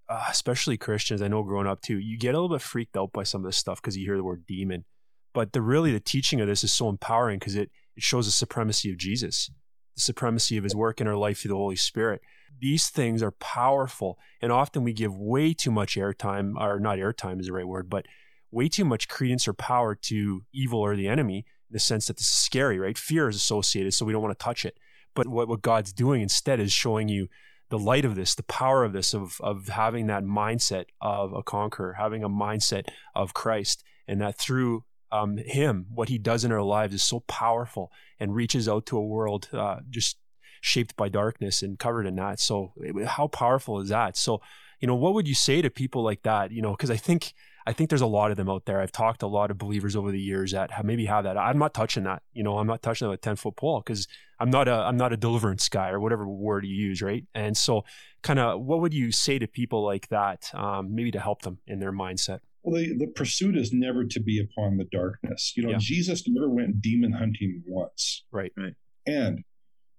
uh, 0.08 0.24
especially 0.30 0.78
Christians, 0.78 1.22
I 1.22 1.28
know 1.28 1.44
growing 1.44 1.68
up 1.68 1.80
too, 1.80 2.00
you 2.00 2.18
get 2.18 2.34
a 2.34 2.40
little 2.40 2.56
bit 2.56 2.62
freaked 2.62 2.96
out 2.96 3.12
by 3.12 3.22
some 3.22 3.42
of 3.42 3.46
this 3.46 3.56
stuff 3.56 3.80
because 3.80 3.96
you 3.96 4.04
hear 4.04 4.16
the 4.16 4.24
word 4.24 4.46
demon. 4.48 4.84
But 5.32 5.52
the 5.52 5.62
really 5.62 5.92
the 5.92 6.00
teaching 6.00 6.40
of 6.40 6.48
this 6.48 6.64
is 6.64 6.72
so 6.72 6.88
empowering 6.88 7.38
because 7.38 7.54
it 7.54 7.70
it 7.96 8.02
shows 8.02 8.26
the 8.26 8.32
supremacy 8.32 8.90
of 8.90 8.98
Jesus, 8.98 9.50
the 9.94 10.00
supremacy 10.00 10.56
of 10.56 10.64
His 10.64 10.74
work 10.74 11.00
in 11.00 11.06
our 11.06 11.16
life 11.16 11.38
through 11.38 11.50
the 11.50 11.56
Holy 11.56 11.76
Spirit. 11.76 12.20
These 12.60 12.88
things 12.88 13.22
are 13.22 13.32
powerful, 13.32 14.18
and 14.40 14.52
often 14.52 14.84
we 14.84 14.92
give 14.92 15.18
way 15.18 15.54
too 15.54 15.70
much 15.70 15.96
airtime, 15.96 16.54
or 16.56 16.78
not 16.78 16.98
airtime 16.98 17.40
is 17.40 17.46
the 17.46 17.52
right 17.52 17.66
word, 17.66 17.90
but 17.90 18.06
way 18.50 18.68
too 18.68 18.84
much 18.84 19.08
credence 19.08 19.48
or 19.48 19.52
power 19.52 19.94
to 19.94 20.42
evil 20.52 20.80
or 20.80 20.96
the 20.96 21.08
enemy 21.08 21.38
in 21.38 21.72
the 21.72 21.80
sense 21.80 22.06
that 22.06 22.16
this 22.16 22.28
is 22.28 22.38
scary, 22.38 22.78
right? 22.78 22.96
Fear 22.96 23.28
is 23.28 23.36
associated, 23.36 23.92
so 23.92 24.04
we 24.04 24.12
don't 24.12 24.22
want 24.22 24.38
to 24.38 24.42
touch 24.42 24.64
it. 24.64 24.78
But 25.14 25.26
what, 25.26 25.48
what 25.48 25.62
God's 25.62 25.92
doing 25.92 26.22
instead 26.22 26.60
is 26.60 26.72
showing 26.72 27.08
you 27.08 27.28
the 27.70 27.78
light 27.78 28.04
of 28.04 28.14
this, 28.14 28.34
the 28.34 28.42
power 28.44 28.84
of 28.84 28.92
this, 28.92 29.14
of, 29.14 29.40
of 29.40 29.68
having 29.68 30.06
that 30.06 30.24
mindset 30.24 30.84
of 31.00 31.32
a 31.32 31.42
conqueror, 31.42 31.94
having 31.94 32.22
a 32.22 32.28
mindset 32.28 32.86
of 33.14 33.34
Christ, 33.34 33.82
and 34.06 34.20
that 34.20 34.38
through 34.38 34.84
um, 35.14 35.36
Him, 35.36 35.86
what 35.94 36.08
He 36.08 36.18
does 36.18 36.44
in 36.44 36.52
our 36.52 36.62
lives 36.62 36.94
is 36.94 37.02
so 37.02 37.20
powerful 37.20 37.90
and 38.18 38.34
reaches 38.34 38.68
out 38.68 38.86
to 38.86 38.98
a 38.98 39.04
world 39.04 39.48
uh, 39.52 39.80
just 39.90 40.16
shaped 40.60 40.96
by 40.96 41.08
darkness 41.08 41.62
and 41.62 41.78
covered 41.78 42.06
in 42.06 42.16
that. 42.16 42.40
So, 42.40 42.72
how 43.06 43.28
powerful 43.28 43.80
is 43.80 43.90
that? 43.90 44.16
So, 44.16 44.40
you 44.80 44.88
know, 44.88 44.94
what 44.94 45.14
would 45.14 45.28
you 45.28 45.34
say 45.34 45.62
to 45.62 45.70
people 45.70 46.02
like 46.02 46.22
that? 46.22 46.50
You 46.50 46.62
know, 46.62 46.72
because 46.72 46.90
I 46.90 46.96
think 46.96 47.34
I 47.66 47.72
think 47.72 47.88
there's 47.90 48.02
a 48.02 48.06
lot 48.06 48.30
of 48.30 48.36
them 48.36 48.50
out 48.50 48.66
there. 48.66 48.80
I've 48.80 48.92
talked 48.92 49.20
to 49.20 49.26
a 49.26 49.28
lot 49.28 49.50
of 49.50 49.56
believers 49.56 49.96
over 49.96 50.10
the 50.10 50.20
years 50.20 50.52
that 50.52 50.70
have, 50.72 50.84
maybe 50.84 51.06
have 51.06 51.24
that. 51.24 51.38
I'm 51.38 51.58
not 51.58 51.72
touching 51.72 52.04
that. 52.04 52.22
You 52.34 52.42
know, 52.42 52.58
I'm 52.58 52.66
not 52.66 52.82
touching 52.82 53.08
a 53.08 53.16
10 53.16 53.36
foot 53.36 53.56
pole 53.56 53.80
because 53.80 54.06
I'm 54.38 54.50
not 54.50 54.68
a 54.68 54.74
I'm 54.74 54.96
not 54.96 55.12
a 55.12 55.16
deliverance 55.16 55.68
guy 55.68 55.90
or 55.90 56.00
whatever 56.00 56.26
word 56.26 56.66
you 56.66 56.74
use, 56.74 57.00
right? 57.00 57.24
And 57.34 57.56
so, 57.56 57.84
kind 58.22 58.38
of, 58.38 58.60
what 58.60 58.80
would 58.80 58.92
you 58.92 59.12
say 59.12 59.38
to 59.38 59.46
people 59.46 59.84
like 59.84 60.08
that, 60.08 60.50
um, 60.54 60.94
maybe 60.94 61.10
to 61.12 61.20
help 61.20 61.42
them 61.42 61.58
in 61.66 61.78
their 61.78 61.92
mindset? 61.92 62.40
Well, 62.64 62.80
the, 62.80 62.96
the 62.96 63.06
pursuit 63.08 63.56
is 63.56 63.72
never 63.72 64.04
to 64.04 64.20
be 64.20 64.40
upon 64.40 64.78
the 64.78 64.84
darkness. 64.84 65.52
You 65.54 65.64
know, 65.64 65.70
yeah. 65.72 65.78
Jesus 65.78 66.24
never 66.26 66.48
went 66.48 66.80
demon 66.80 67.12
hunting 67.12 67.62
once. 67.66 68.24
Right. 68.32 68.52
Right. 68.56 68.72
And, 69.06 69.44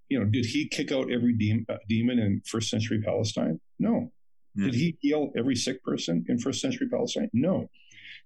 you 0.10 0.20
know, 0.20 0.26
did 0.26 0.46
he 0.46 0.68
kick 0.68 0.92
out 0.92 1.12
every 1.12 1.34
de- 1.38 1.66
uh, 1.70 1.78
demon 1.88 2.18
in 2.18 2.42
first 2.46 2.70
century 2.70 3.02
Palestine? 3.06 3.62
No. 3.78 4.12
Yeah. 4.56 4.66
Did 4.66 4.76
he 4.76 4.98
heal 5.00 5.32
every 5.38 5.56
sick 5.56 5.84
person 5.84 6.26
in 6.28 6.40
first 6.40 6.60
century 6.60 6.90
Palestine? 6.90 7.30
No. 7.34 7.70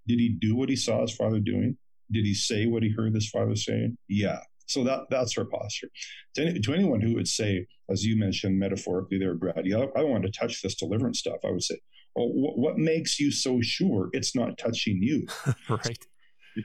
Did 0.07 0.19
he 0.19 0.29
do 0.29 0.55
what 0.55 0.69
he 0.69 0.75
saw 0.77 1.01
his 1.01 1.13
father 1.13 1.39
doing? 1.39 1.77
Did 2.09 2.25
he 2.25 2.33
say 2.33 2.65
what 2.65 2.81
he 2.81 2.93
heard 2.95 3.13
his 3.13 3.29
father 3.29 3.55
saying? 3.55 3.97
Yeah. 4.07 4.39
So 4.67 4.83
that 4.83 5.01
that's 5.09 5.37
our 5.37 5.45
posture. 5.45 5.89
To, 6.35 6.45
any, 6.45 6.59
to 6.59 6.73
anyone 6.73 7.01
who 7.01 7.15
would 7.15 7.27
say, 7.27 7.65
as 7.89 8.05
you 8.05 8.17
mentioned 8.17 8.57
metaphorically 8.57 9.17
there, 9.17 9.33
Brad, 9.33 9.65
yeah, 9.65 9.85
I 9.95 10.01
don't 10.01 10.11
want 10.11 10.23
to 10.23 10.31
touch 10.31 10.61
this 10.61 10.75
deliverance 10.75 11.19
stuff. 11.19 11.39
I 11.43 11.51
would 11.51 11.63
say, 11.63 11.79
well, 12.15 12.29
what 12.55 12.77
makes 12.77 13.19
you 13.19 13.31
so 13.31 13.59
sure 13.61 14.09
it's 14.13 14.35
not 14.35 14.57
touching 14.57 15.01
you? 15.01 15.27
right. 15.69 16.05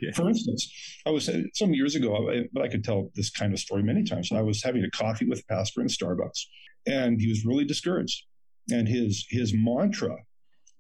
Yeah. 0.01 0.13
For 0.15 0.29
instance, 0.29 0.73
I 1.07 1.11
was 1.11 1.31
some 1.55 1.75
years 1.75 1.95
ago, 1.95 2.31
I, 2.31 2.45
but 2.53 2.63
I 2.63 2.69
could 2.69 2.85
tell 2.85 3.11
this 3.15 3.31
kind 3.31 3.53
of 3.53 3.61
story 3.61 3.83
many 3.83 4.03
times. 4.03 4.31
I 4.33 4.43
was 4.43 4.63
having 4.63 4.85
a 4.85 4.91
coffee 4.91 5.27
with 5.27 5.41
a 5.41 5.45
pastor 5.55 5.81
in 5.81 5.89
Starbucks, 5.89 6.41
and 6.87 7.21
he 7.21 7.29
was 7.29 7.45
really 7.45 7.65
discouraged. 7.65 8.25
And 8.71 8.89
his 8.89 9.27
his 9.29 9.53
mantra 9.55 10.17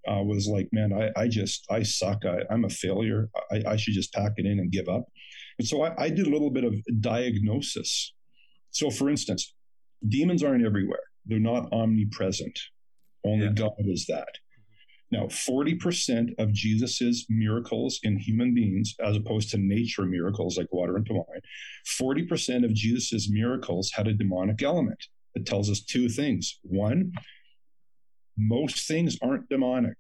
uh, 0.09 0.22
was 0.22 0.46
like, 0.46 0.68
"Man, 0.72 0.92
I, 0.92 1.11
I 1.20 1.29
just 1.29 1.66
I 1.70 1.83
suck. 1.83 2.24
I, 2.24 2.40
am 2.53 2.64
a 2.64 2.70
failure. 2.70 3.29
I, 3.53 3.62
I, 3.68 3.77
should 3.77 3.94
just 3.94 4.12
pack 4.12 4.33
it 4.37 4.46
in 4.46 4.59
and 4.59 4.72
give 4.72 4.88
up." 4.88 5.05
And 5.59 5.68
so 5.68 5.83
I, 5.83 6.05
I 6.05 6.09
did 6.09 6.27
a 6.27 6.31
little 6.31 6.50
bit 6.50 6.64
of 6.64 6.74
diagnosis. 7.00 8.14
So, 8.70 8.90
for 8.90 9.11
instance, 9.11 9.55
demons 10.09 10.42
aren't 10.42 10.64
everywhere; 10.64 11.03
they're 11.27 11.38
not 11.38 11.70
omnipresent. 11.72 12.59
Only 13.24 13.46
yeah. 13.46 13.53
God 13.53 13.72
is 13.79 14.07
that. 14.07 14.29
Now, 15.14 15.27
40% 15.27 16.40
of 16.40 16.53
Jesus's 16.53 17.27
miracles 17.29 18.00
in 18.03 18.18
human 18.18 18.53
beings, 18.53 18.96
as 18.98 19.16
opposed 19.16 19.48
to 19.50 19.59
nature 19.59 20.03
miracles 20.03 20.59
like 20.59 20.72
water 20.72 20.96
into 20.96 21.12
wine, 21.12 21.40
40% 22.00 22.64
of 22.64 22.74
Jesus's 22.74 23.31
miracles 23.31 23.92
had 23.92 24.09
a 24.09 24.12
demonic 24.12 24.61
element. 24.61 24.98
It 25.37 25.46
tells 25.46 25.70
us 25.70 25.85
two 25.85 26.09
things. 26.09 26.59
One, 26.62 27.12
most 28.37 28.88
things 28.88 29.16
aren't 29.22 29.48
demonic, 29.48 29.94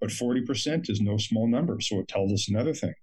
but 0.00 0.10
40% 0.10 0.88
is 0.88 1.00
no 1.00 1.16
small 1.16 1.48
number. 1.48 1.80
So 1.80 1.98
it 1.98 2.06
tells 2.06 2.32
us 2.32 2.48
another 2.48 2.72
thing. 2.72 2.94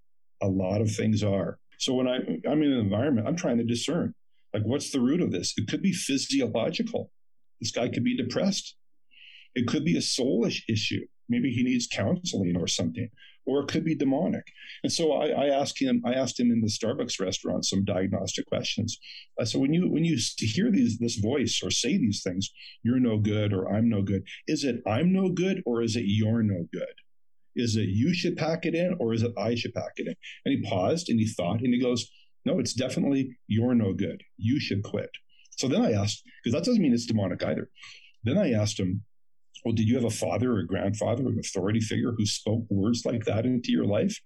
A 0.41 0.47
lot 0.47 0.79
of 0.79 0.89
things 0.89 1.23
are. 1.23 1.57
So 1.77 1.93
when 1.93 2.07
I, 2.07 2.19
I'm 2.49 2.63
in 2.63 2.71
an 2.71 2.79
environment, 2.79 3.27
I'm 3.27 3.35
trying 3.35 3.57
to 3.57 3.65
discern 3.65 4.13
like, 4.53 4.63
what's 4.63 4.91
the 4.91 5.01
root 5.01 5.21
of 5.21 5.33
this? 5.33 5.53
It 5.57 5.67
could 5.67 5.81
be 5.81 5.91
physiological. 5.91 7.11
This 7.59 7.71
guy 7.71 7.89
could 7.89 8.05
be 8.05 8.15
depressed. 8.15 8.77
It 9.55 9.67
could 9.67 9.85
be 9.85 9.97
a 9.97 10.01
soulish 10.01 10.61
issue. 10.69 11.05
Maybe 11.29 11.51
he 11.51 11.63
needs 11.63 11.87
counseling 11.87 12.57
or 12.57 12.67
something, 12.67 13.09
or 13.45 13.61
it 13.61 13.69
could 13.69 13.85
be 13.85 13.95
demonic. 13.95 14.45
And 14.83 14.91
so 14.91 15.13
I, 15.13 15.27
I 15.27 15.47
asked 15.47 15.81
him. 15.81 16.01
I 16.05 16.13
asked 16.13 16.39
him 16.39 16.51
in 16.51 16.61
the 16.61 16.67
Starbucks 16.67 17.19
restaurant 17.19 17.65
some 17.65 17.85
diagnostic 17.85 18.45
questions. 18.47 18.97
I 19.39 19.45
said, 19.45 19.61
when 19.61 19.73
you 19.73 19.89
when 19.89 20.03
you 20.03 20.17
hear 20.37 20.71
these 20.71 20.99
this 20.99 21.15
voice 21.15 21.61
or 21.63 21.71
say 21.71 21.97
these 21.97 22.21
things, 22.21 22.49
you're 22.83 22.99
no 22.99 23.17
good 23.17 23.53
or 23.53 23.73
I'm 23.73 23.89
no 23.89 24.01
good. 24.01 24.23
Is 24.47 24.63
it 24.63 24.81
I'm 24.85 25.13
no 25.13 25.29
good 25.29 25.63
or 25.65 25.81
is 25.81 25.95
it 25.95 26.03
you're 26.05 26.43
no 26.43 26.67
good? 26.73 26.95
Is 27.55 27.75
it 27.75 27.89
you 27.89 28.13
should 28.13 28.37
pack 28.37 28.65
it 28.65 28.75
in 28.75 28.95
or 28.99 29.13
is 29.13 29.23
it 29.23 29.33
I 29.37 29.55
should 29.55 29.73
pack 29.73 29.93
it 29.97 30.07
in? 30.07 30.15
And 30.45 30.55
he 30.55 30.69
paused 30.69 31.09
and 31.09 31.19
he 31.19 31.27
thought 31.27 31.61
and 31.61 31.73
he 31.73 31.79
goes, 31.79 32.09
No, 32.45 32.59
it's 32.59 32.73
definitely 32.73 33.37
you're 33.47 33.75
no 33.75 33.93
good. 33.93 34.23
You 34.37 34.59
should 34.59 34.83
quit. 34.83 35.11
So 35.57 35.67
then 35.67 35.81
I 35.81 35.91
asked, 35.91 36.23
because 36.43 36.53
that 36.53 36.65
doesn't 36.65 36.81
mean 36.81 36.93
it's 36.93 37.05
demonic 37.05 37.43
either. 37.43 37.69
Then 38.23 38.37
I 38.37 38.53
asked 38.53 38.79
him, 38.79 39.03
well, 39.63 39.73
did 39.73 39.87
you 39.87 39.95
have 39.95 40.05
a 40.05 40.09
father 40.09 40.53
or 40.53 40.59
a 40.59 40.67
grandfather 40.67 41.25
or 41.25 41.29
an 41.29 41.39
authority 41.39 41.79
figure 41.79 42.13
who 42.17 42.25
spoke 42.25 42.65
words 42.69 43.05
like 43.05 43.25
that 43.25 43.45
into 43.45 43.71
your 43.71 43.85
life? 43.85 44.19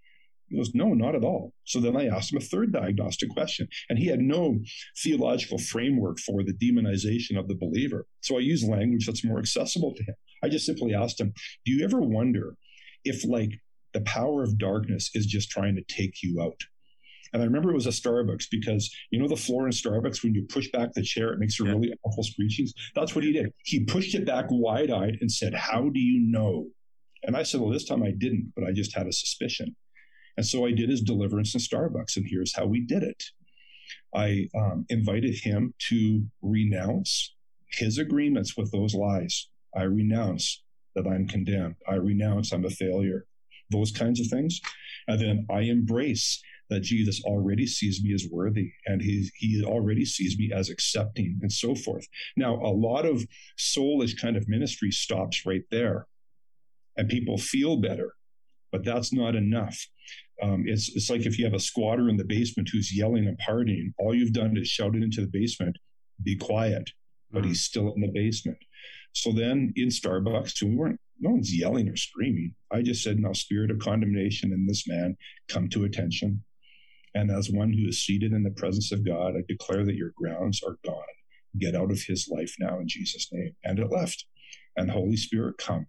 He 0.47 0.57
goes, 0.57 0.73
No, 0.73 0.93
not 0.93 1.15
at 1.15 1.23
all. 1.23 1.53
So 1.65 1.79
then 1.79 1.97
I 1.97 2.07
asked 2.07 2.31
him 2.31 2.37
a 2.37 2.41
third 2.41 2.71
diagnostic 2.71 3.29
question, 3.29 3.67
and 3.89 3.97
he 3.97 4.07
had 4.07 4.19
no 4.19 4.59
theological 5.01 5.57
framework 5.57 6.19
for 6.19 6.43
the 6.43 6.53
demonization 6.53 7.37
of 7.37 7.47
the 7.47 7.55
believer. 7.55 8.05
So 8.21 8.37
I 8.37 8.41
used 8.41 8.67
language 8.67 9.05
that's 9.05 9.25
more 9.25 9.39
accessible 9.39 9.93
to 9.95 10.03
him. 10.03 10.15
I 10.43 10.49
just 10.49 10.65
simply 10.65 10.93
asked 10.93 11.19
him, 11.19 11.33
Do 11.65 11.71
you 11.71 11.83
ever 11.83 11.99
wonder 11.99 12.55
if, 13.03 13.25
like, 13.25 13.59
the 13.93 14.01
power 14.01 14.43
of 14.43 14.57
darkness 14.57 15.09
is 15.13 15.25
just 15.25 15.49
trying 15.49 15.75
to 15.75 15.83
take 15.83 16.21
you 16.21 16.41
out? 16.41 16.61
And 17.33 17.41
I 17.41 17.45
remember 17.45 17.71
it 17.71 17.75
was 17.75 17.87
a 17.87 17.89
Starbucks 17.89 18.45
because 18.49 18.93
you 19.09 19.19
know 19.19 19.27
the 19.27 19.35
floor 19.35 19.65
in 19.65 19.71
Starbucks 19.71 20.23
when 20.23 20.33
you 20.33 20.43
push 20.43 20.69
back 20.71 20.93
the 20.93 21.01
chair, 21.01 21.33
it 21.33 21.39
makes 21.39 21.59
a 21.59 21.63
yeah. 21.63 21.71
really 21.71 21.93
awful 22.03 22.23
screeching. 22.23 22.67
That's 22.93 23.15
what 23.15 23.23
he 23.23 23.31
did. 23.31 23.51
He 23.63 23.83
pushed 23.83 24.15
it 24.15 24.25
back 24.25 24.45
wide 24.49 24.91
eyed 24.91 25.17
and 25.21 25.31
said, 25.31 25.53
"How 25.53 25.89
do 25.89 25.99
you 25.99 26.19
know?" 26.19 26.67
And 27.23 27.35
I 27.35 27.43
said, 27.43 27.61
"Well, 27.61 27.71
this 27.71 27.85
time 27.85 28.03
I 28.03 28.11
didn't, 28.11 28.53
but 28.55 28.65
I 28.65 28.71
just 28.71 28.95
had 28.95 29.07
a 29.07 29.11
suspicion." 29.11 29.75
And 30.37 30.45
so 30.45 30.65
I 30.65 30.71
did 30.71 30.89
his 30.89 31.01
deliverance 31.01 31.53
in 31.53 31.61
Starbucks, 31.61 32.17
and 32.17 32.25
here's 32.29 32.55
how 32.55 32.65
we 32.65 32.81
did 32.81 33.03
it. 33.03 33.23
I 34.13 34.49
um, 34.55 34.85
invited 34.89 35.35
him 35.43 35.73
to 35.89 36.25
renounce 36.41 37.35
his 37.71 37.97
agreements 37.97 38.55
with 38.57 38.71
those 38.71 38.93
lies. 38.93 39.49
I 39.75 39.83
renounce 39.83 40.63
that 40.95 41.07
I'm 41.07 41.27
condemned. 41.27 41.75
I 41.87 41.95
renounce 41.95 42.51
I'm 42.51 42.65
a 42.65 42.69
failure. 42.69 43.25
Those 43.71 43.91
kinds 43.91 44.19
of 44.19 44.27
things. 44.27 44.61
And 45.07 45.19
then 45.19 45.45
I 45.49 45.61
embrace 45.61 46.41
that 46.69 46.81
Jesus 46.81 47.21
already 47.23 47.67
sees 47.67 48.03
me 48.03 48.13
as 48.13 48.27
worthy 48.31 48.71
and 48.85 49.01
he, 49.01 49.29
he 49.37 49.63
already 49.63 50.05
sees 50.05 50.37
me 50.37 50.51
as 50.53 50.69
accepting 50.69 51.39
and 51.41 51.51
so 51.51 51.75
forth. 51.75 52.07
Now, 52.35 52.55
a 52.55 52.73
lot 52.73 53.05
of 53.05 53.25
soulish 53.57 54.19
kind 54.19 54.35
of 54.35 54.49
ministry 54.49 54.91
stops 54.91 55.45
right 55.45 55.63
there 55.71 56.07
and 56.97 57.09
people 57.09 57.37
feel 57.37 57.77
better, 57.77 58.13
but 58.71 58.83
that's 58.83 59.13
not 59.13 59.35
enough. 59.35 59.79
Um, 60.41 60.65
it's, 60.67 60.89
it's 60.95 61.09
like 61.09 61.25
if 61.25 61.37
you 61.37 61.45
have 61.45 61.53
a 61.53 61.59
squatter 61.59 62.09
in 62.09 62.17
the 62.17 62.25
basement 62.25 62.69
who's 62.71 62.95
yelling 62.95 63.27
and 63.27 63.39
partying, 63.39 63.93
all 63.97 64.13
you've 64.13 64.33
done 64.33 64.57
is 64.57 64.67
shout 64.67 64.95
it 64.95 65.03
into 65.03 65.21
the 65.21 65.27
basement, 65.31 65.77
be 66.23 66.35
quiet, 66.35 66.89
but 67.31 67.39
mm-hmm. 67.39 67.49
he's 67.49 67.61
still 67.61 67.93
in 67.93 68.01
the 68.01 68.11
basement. 68.11 68.57
So 69.13 69.31
then 69.31 69.71
in 69.77 69.87
Starbucks, 69.87 70.61
we 70.61 70.75
weren't 70.75 70.99
no 71.19 71.31
one's 71.31 71.57
yelling 71.57 71.87
or 71.87 71.95
screaming. 71.95 72.53
I 72.71 72.81
just 72.81 73.01
said, 73.01 73.19
now, 73.19 73.31
spirit 73.31 73.71
of 73.71 73.79
condemnation 73.79 74.51
in 74.51 74.65
this 74.65 74.87
man, 74.87 75.15
come 75.47 75.69
to 75.69 75.85
attention. 75.85 76.43
And 77.15 77.31
as 77.31 77.49
one 77.49 77.73
who 77.73 77.87
is 77.87 78.05
seated 78.05 78.33
in 78.33 78.43
the 78.43 78.51
presence 78.51 78.91
of 78.91 79.05
God, 79.05 79.35
I 79.35 79.41
declare 79.47 79.85
that 79.85 79.95
your 79.95 80.11
grounds 80.15 80.61
are 80.61 80.77
gone. 80.85 81.03
Get 81.57 81.73
out 81.73 81.91
of 81.91 82.03
his 82.03 82.27
life 82.29 82.53
now 82.59 82.79
in 82.79 82.87
Jesus' 82.87 83.29
name. 83.31 83.55
And 83.63 83.79
it 83.79 83.89
left. 83.89 84.25
And 84.75 84.91
Holy 84.91 85.15
Spirit, 85.15 85.57
come. 85.57 85.87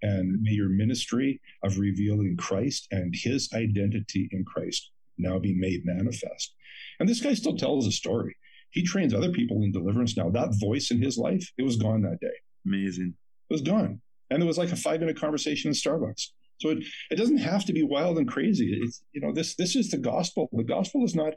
And 0.00 0.40
may 0.42 0.52
your 0.52 0.68
ministry 0.68 1.40
of 1.64 1.78
revealing 1.78 2.36
Christ 2.36 2.86
and 2.92 3.14
his 3.16 3.48
identity 3.52 4.28
in 4.30 4.44
Christ 4.44 4.90
now 5.18 5.38
be 5.38 5.54
made 5.54 5.82
manifest. 5.84 6.54
And 7.00 7.08
this 7.08 7.20
guy 7.20 7.34
still 7.34 7.56
tells 7.56 7.86
a 7.86 7.92
story. 7.92 8.36
He 8.70 8.82
trains 8.84 9.14
other 9.14 9.32
people 9.32 9.62
in 9.62 9.72
deliverance 9.72 10.16
now. 10.16 10.30
That 10.30 10.54
voice 10.60 10.90
in 10.90 11.00
his 11.02 11.18
life, 11.18 11.50
it 11.58 11.62
was 11.62 11.76
gone 11.76 12.02
that 12.02 12.20
day. 12.20 12.34
Amazing. 12.66 13.14
It 13.50 13.54
was 13.54 13.62
gone. 13.62 14.00
And 14.30 14.42
it 14.42 14.46
was 14.46 14.58
like 14.58 14.72
a 14.72 14.76
five 14.76 15.00
minute 15.00 15.18
conversation 15.18 15.68
in 15.70 15.74
Starbucks. 15.74 16.28
So 16.58 16.70
it, 16.70 16.78
it 17.10 17.16
doesn't 17.16 17.38
have 17.38 17.64
to 17.66 17.72
be 17.72 17.82
wild 17.82 18.18
and 18.18 18.28
crazy. 18.28 18.78
It's 18.80 19.02
you 19.12 19.20
know 19.20 19.32
this 19.32 19.54
this 19.56 19.76
is 19.76 19.90
the 19.90 19.98
gospel. 19.98 20.48
The 20.52 20.64
gospel 20.64 21.04
is 21.04 21.14
not 21.14 21.34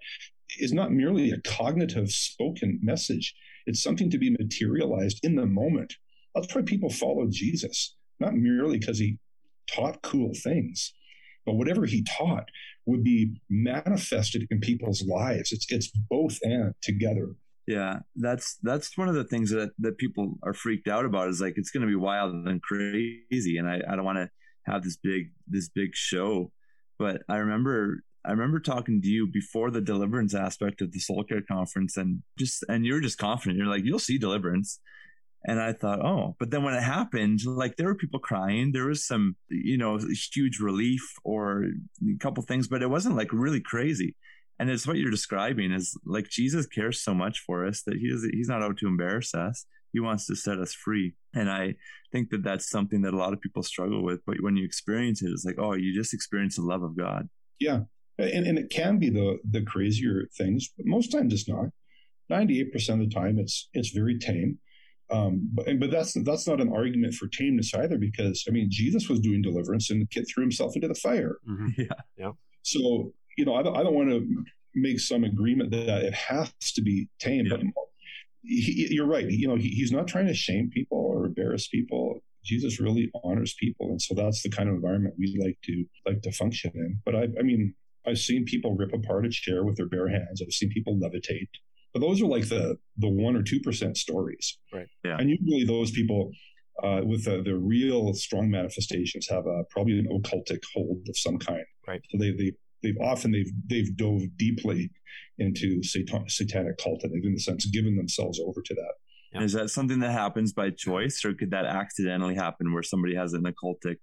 is 0.60 0.74
not 0.74 0.92
merely 0.92 1.32
a 1.32 1.42
cognitive 1.42 2.10
spoken 2.12 2.80
message. 2.82 3.36
It's 3.66 3.84
something 3.84 4.10
to 4.12 4.18
be 4.18 4.30
materialized 4.30 5.20
in 5.24 5.36
the 5.36 5.46
moment. 5.46 5.94
That's 6.34 6.54
why 6.54 6.62
people 6.62 6.90
follow 6.90 7.28
Jesus, 7.30 7.96
not 8.20 8.34
merely 8.36 8.78
because 8.78 9.00
he 9.00 9.20
taught 9.68 10.02
cool 10.02 10.32
things, 10.34 10.94
but 11.46 11.56
whatever 11.56 11.86
he 11.86 12.04
taught 12.04 12.46
would 12.86 13.04
be 13.04 13.42
manifested 13.50 14.48
in 14.50 14.60
people's 14.60 15.04
lives. 15.04 15.52
It's 15.52 15.66
it's 15.72 15.88
both 16.10 16.40
and 16.44 16.74
together. 16.82 17.36
Yeah, 17.68 18.00
that's 18.16 18.58
that's 18.64 18.98
one 18.98 19.10
of 19.10 19.16
the 19.16 19.26
things 19.26 19.52
that 19.52 19.72
that 19.80 19.98
people 19.98 20.38
are 20.44 20.54
freaked 20.54 20.88
out 20.88 21.04
about. 21.04 21.28
Is 21.28 21.42
like 21.42 21.56
it's 21.58 21.72
going 21.72 21.82
to 21.82 21.88
be 21.88 21.96
wild 21.96 22.34
and 22.48 22.62
crazy, 22.62 23.58
and 23.58 23.68
I, 23.68 23.82
I 23.90 23.96
don't 23.96 24.06
want 24.06 24.20
to 24.20 24.30
have 24.68 24.84
this 24.84 24.98
big 24.98 25.32
this 25.48 25.70
big 25.70 25.96
show. 25.96 26.52
But 27.00 27.22
I 27.30 27.38
remember 27.38 28.04
I 28.26 28.32
remember 28.32 28.60
talking 28.60 29.02
to 29.02 29.08
you 29.08 29.28
before 29.28 29.72
the 29.72 29.82
deliverance 29.82 30.36
aspect 30.36 30.82
of 30.82 30.92
the 30.92 31.00
soul 31.00 31.24
care 31.24 31.42
conference 31.42 31.98
and 31.98 32.22
just 32.38 32.64
and 32.68 32.86
you're 32.86 33.02
just 33.02 33.18
confident. 33.18 33.58
You're 33.58 33.68
like, 33.68 33.86
you'll 33.86 34.00
see 34.00 34.18
deliverance. 34.18 34.80
And 35.46 35.62
I 35.62 35.72
thought, 35.72 36.04
oh, 36.04 36.36
but 36.40 36.52
then 36.52 36.64
when 36.64 36.74
it 36.74 36.84
happened, 36.84 37.40
like 37.46 37.78
there 37.78 37.88
were 37.88 37.96
people 37.96 38.20
crying. 38.20 38.72
There 38.74 38.88
was 38.88 39.06
some, 39.06 39.38
you 39.50 39.78
know, 39.78 39.98
huge 40.34 40.60
relief 40.60 41.02
or 41.24 41.66
a 42.04 42.18
couple 42.20 42.44
things, 42.44 42.68
but 42.68 42.82
it 42.82 42.90
wasn't 42.90 43.16
like 43.16 43.32
really 43.32 43.62
crazy. 43.62 44.16
And 44.60 44.70
it's 44.70 44.88
what 44.88 44.98
you're 44.98 45.12
describing 45.12 45.72
is 45.72 45.98
like 46.06 46.28
Jesus 46.30 46.66
cares 46.66 47.00
so 47.00 47.14
much 47.14 47.40
for 47.46 47.66
us 47.66 47.84
that 47.84 47.96
he 47.96 48.08
is, 48.08 48.28
he's 48.34 48.50
not 48.50 48.64
out 48.64 48.78
to 48.80 48.88
embarrass 48.88 49.34
us. 49.34 49.66
He 49.98 50.00
wants 50.00 50.28
to 50.28 50.36
set 50.36 50.60
us 50.60 50.76
free. 50.76 51.16
And 51.34 51.50
I 51.50 51.74
think 52.12 52.30
that 52.30 52.44
that's 52.44 52.70
something 52.70 53.02
that 53.02 53.16
a 53.16 53.18
lot 53.18 53.34
of 53.34 53.42
people 53.42 53.64
struggle 53.64 54.04
with. 54.04 54.20
But 54.28 54.36
when 54.42 54.56
you 54.56 54.64
experience 54.64 55.24
it, 55.24 55.30
it's 55.30 55.44
like, 55.44 55.56
oh, 55.58 55.74
you 55.74 55.92
just 55.92 56.14
experience 56.14 56.58
the 56.58 56.62
love 56.62 56.84
of 56.84 56.96
God. 56.96 57.28
Yeah. 57.60 57.80
And, 58.20 58.46
and 58.46 58.60
it 58.60 58.70
can 58.70 59.00
be 59.00 59.10
the, 59.10 59.40
the 59.50 59.64
crazier 59.64 60.28
things, 60.38 60.70
but 60.78 60.86
most 60.86 61.12
times 61.12 61.34
it's 61.34 61.50
not. 61.50 61.70
98% 62.32 62.90
of 62.90 63.00
the 63.00 63.10
time, 63.10 63.40
it's, 63.40 63.70
it's 63.74 63.90
very 63.90 64.20
tame. 64.20 64.60
Um, 65.10 65.50
but, 65.52 65.66
but 65.80 65.90
that's 65.90 66.14
that's 66.24 66.48
not 66.48 66.62
an 66.62 66.72
argument 66.72 67.16
for 67.16 67.28
tameness 67.30 67.74
either, 67.74 67.98
because 67.98 68.44
I 68.48 68.52
mean 68.52 68.68
Jesus 68.70 69.08
was 69.08 69.22
doing 69.22 69.42
deliverance 69.42 69.90
and 69.90 70.02
the 70.02 70.06
kid 70.06 70.28
threw 70.28 70.44
himself 70.44 70.76
into 70.76 70.90
the 70.90 70.96
fire. 70.96 71.38
Mm-hmm. 71.50 71.70
Yeah, 71.82 72.02
yeah. 72.18 72.32
So 72.64 73.14
you 73.38 73.46
know, 73.46 73.56
I 73.56 73.64
don't, 73.64 73.78
I 73.78 73.84
don't 73.84 73.94
want 73.94 74.10
to 74.10 74.28
make 74.76 75.00
some 75.00 75.24
agreement 75.24 75.72
that 75.72 76.04
it 76.04 76.14
has 76.14 76.52
to 76.76 76.82
be 76.82 77.08
tame, 77.20 77.46
yeah. 77.46 77.56
but 77.56 77.62
he, 78.48 78.88
you're 78.92 79.08
right. 79.08 79.30
You 79.30 79.48
know, 79.48 79.56
he, 79.56 79.70
he's 79.70 79.92
not 79.92 80.08
trying 80.08 80.28
to 80.28 80.34
shame 80.34 80.70
people 80.74 80.98
or 80.98 81.26
embarrass 81.26 81.68
people. 81.68 82.20
Jesus 82.44 82.80
really 82.80 83.12
honors 83.24 83.56
people, 83.60 83.90
and 83.90 84.02
so 84.02 84.16
that's 84.16 84.42
the 84.42 84.50
kind 84.50 84.70
of 84.70 84.76
environment 84.76 85.16
we 85.18 85.38
like 85.44 85.58
to 85.66 85.86
like 86.06 86.22
to 86.22 86.32
function 86.32 86.72
in. 86.76 87.00
But 87.06 87.16
I, 87.16 87.28
I 87.40 87.44
mean, 87.44 87.74
I've 88.08 88.20
seen 88.20 88.46
people 88.46 88.76
rip 88.76 88.94
apart 88.94 89.26
a 89.26 89.30
chair 89.30 89.66
with 89.66 89.76
their 89.76 89.88
bare 89.88 90.08
hands. 90.08 90.42
I've 90.42 90.54
seen 90.54 90.70
people 90.70 90.96
levitate. 90.96 91.50
But 91.94 92.02
those 92.02 92.22
are 92.22 92.26
like 92.26 92.48
the 92.48 92.78
the 92.98 93.10
one 93.10 93.36
or 93.36 93.44
two 93.44 93.60
percent 93.60 93.98
stories, 93.98 94.58
right? 94.74 94.88
Yeah. 95.04 95.18
And 95.20 95.30
usually 95.30 95.66
those 95.66 95.92
people 95.92 96.32
uh, 96.84 97.02
with 97.04 97.26
the, 97.26 97.42
the 97.42 97.56
real 97.56 98.14
strong 98.14 98.50
manifestations 98.50 99.28
have 99.30 99.46
a 99.46 99.64
probably 99.70 100.00
an 100.00 100.08
occultic 100.08 100.62
hold 100.74 101.06
of 101.10 101.18
some 101.18 101.38
kind, 101.38 101.66
right? 101.88 102.02
So 102.12 102.18
they 102.18 102.32
they 102.32 102.52
they've 102.84 102.98
often 103.02 103.32
they've 103.32 103.52
they've 103.68 103.96
dove 103.96 104.24
deeply 104.38 104.92
into 105.40 105.82
satan, 105.84 106.28
satanic 106.28 106.78
cult 106.78 107.04
and 107.04 107.14
they've 107.14 107.26
in 107.26 107.34
the 107.34 107.40
sense 107.40 107.66
given 107.68 107.96
themselves 107.96 108.40
over 108.40 108.62
to 108.62 108.74
that. 108.74 108.94
Yeah. 109.34 109.44
Is 109.44 109.54
that 109.54 109.70
something 109.70 110.00
that 110.00 110.12
happens 110.12 110.54
by 110.54 110.70
choice, 110.70 111.24
or 111.26 111.34
could 111.34 111.52
that 111.52 111.66
accidentally 111.66 112.36
happen 112.36 112.74
where 112.74 112.84
somebody 112.84 113.16
has 113.16 113.34
an 113.34 113.44
occultic 113.44 113.98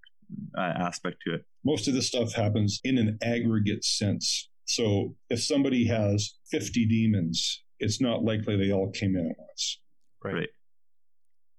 uh, 0.57 0.61
aspect 0.61 1.17
to 1.27 1.35
it? 1.35 1.45
Most 1.65 1.89
of 1.89 1.95
this 1.95 2.09
stuff 2.09 2.35
happens 2.35 2.81
in 2.85 2.99
an 2.99 3.19
aggregate 3.23 3.85
sense. 3.85 4.51
So 4.67 5.15
if 5.31 5.43
somebody 5.43 5.87
has 5.87 6.35
50 6.51 6.87
demons, 6.87 7.65
it's 7.79 8.01
not 8.01 8.23
likely 8.23 8.57
they 8.57 8.73
all 8.73 8.91
came 8.91 9.17
in 9.17 9.31
at 9.31 9.39
once. 9.39 9.81
Right. 10.23 10.35
right. 10.35 10.49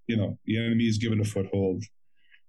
You 0.07 0.17
know, 0.17 0.37
the 0.45 0.63
enemy 0.63 0.85
is 0.85 0.97
given 0.97 1.19
a 1.19 1.25
foothold, 1.25 1.83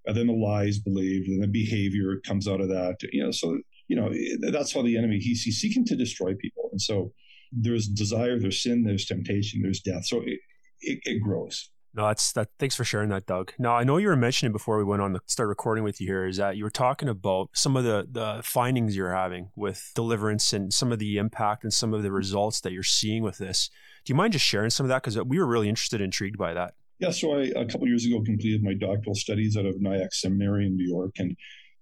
and 0.05 0.17
then 0.17 0.27
the 0.27 0.35
lies 0.35 0.79
believed, 0.79 1.29
and 1.29 1.43
the 1.43 1.49
behavior 1.49 2.21
comes 2.27 2.47
out 2.47 2.61
of 2.61 2.69
that. 2.69 2.97
You 3.13 3.25
know, 3.25 3.31
so 3.31 3.59
you 3.89 3.97
know 3.97 4.09
eh, 4.09 4.51
that's 4.51 4.73
how 4.73 4.83
the 4.83 4.97
enemy 4.97 5.19
he's, 5.19 5.43
he's 5.43 5.59
seeking 5.59 5.85
to 5.87 5.97
destroy 5.97 6.35
people, 6.35 6.69
and 6.73 6.81
so 6.81 7.13
there's 7.53 7.87
desire, 7.87 8.39
there's 8.39 8.63
sin, 8.63 8.85
there's 8.85 9.07
temptation, 9.07 9.63
there's 9.63 9.81
death. 9.81 10.05
So 10.07 10.21
it, 10.21 10.41
it, 10.81 10.99
it 11.05 11.23
grows. 11.23 11.71
No, 11.95 12.09
that's 12.09 12.33
that. 12.33 12.49
Thanks 12.59 12.77
for 12.77 12.85
sharing 12.85 13.09
that, 13.09 13.25
Doug. 13.25 13.53
Now 13.59 13.75
I 13.75 13.83
know 13.83 13.97
you 13.97 14.09
were 14.09 14.17
mentioning 14.17 14.53
before 14.53 14.77
we 14.77 14.85
went 14.85 15.01
on 15.01 15.15
to 15.15 15.21
start 15.27 15.49
recording 15.49 15.83
with 15.83 15.99
you 15.99 16.07
here 16.07 16.27
is 16.27 16.37
that 16.37 16.59
you 16.59 16.65
were 16.65 16.71
talking 16.71 17.09
about 17.09 17.49
some 17.55 17.75
of 17.75 17.85
the 17.85 18.07
the 18.11 18.43
findings 18.45 18.95
you're 18.95 19.15
having 19.15 19.49
with 19.57 19.93
deliverance 19.95 20.53
and 20.53 20.73
some 20.73 20.93
of 20.93 20.99
the 20.99 21.17
impact 21.17 21.65
and 21.65 21.73
some 21.73 21.95
of 21.95 22.03
the 22.03 22.13
results 22.13 22.61
that 22.61 22.73
you're 22.73 22.83
seeing 22.83 23.23
with 23.23 23.39
this. 23.39 23.71
Do 24.05 24.13
you 24.13 24.15
mind 24.15 24.35
just 24.35 24.45
sharing 24.45 24.69
some 24.69 24.85
of 24.85 24.89
that 24.89 25.03
because 25.03 25.19
we 25.25 25.39
were 25.39 25.47
really 25.47 25.71
interested, 25.71 26.03
intrigued 26.03 26.37
by 26.37 26.53
that. 26.53 26.75
Yeah, 26.99 27.11
so 27.11 27.33
I 27.33 27.53
a 27.57 27.65
couple 27.65 27.89
years 27.89 28.05
ago 28.05 28.23
completed 28.23 28.63
my 28.63 28.75
doctoral 28.75 29.15
studies 29.15 29.57
out 29.57 29.67
of 29.67 29.81
Nyack 29.81 30.13
Seminary 30.13 30.67
in 30.67 30.77
New 30.77 30.87
York, 30.87 31.15
and 31.19 31.35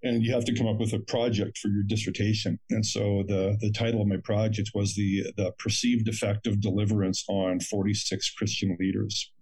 and 0.05 0.23
you 0.23 0.33
have 0.33 0.45
to 0.45 0.55
come 0.55 0.67
up 0.67 0.79
with 0.79 0.93
a 0.93 1.01
project 1.01 1.59
for 1.59 1.69
your 1.69 1.83
dissertation. 1.83 2.59
And 2.71 2.85
so 2.85 3.25
the 3.27 3.57
the 3.61 3.73
title 3.73 4.03
of 4.03 4.07
my 4.07 4.19
project 4.23 4.71
was 4.75 4.95
the 4.95 5.25
the 5.37 5.53
perceived 5.59 6.09
effect 6.09 6.47
of 6.47 6.61
deliverance 6.61 7.25
on 7.29 7.61
46 7.61 8.31
Christian 8.35 8.77
leaders. 8.79 9.33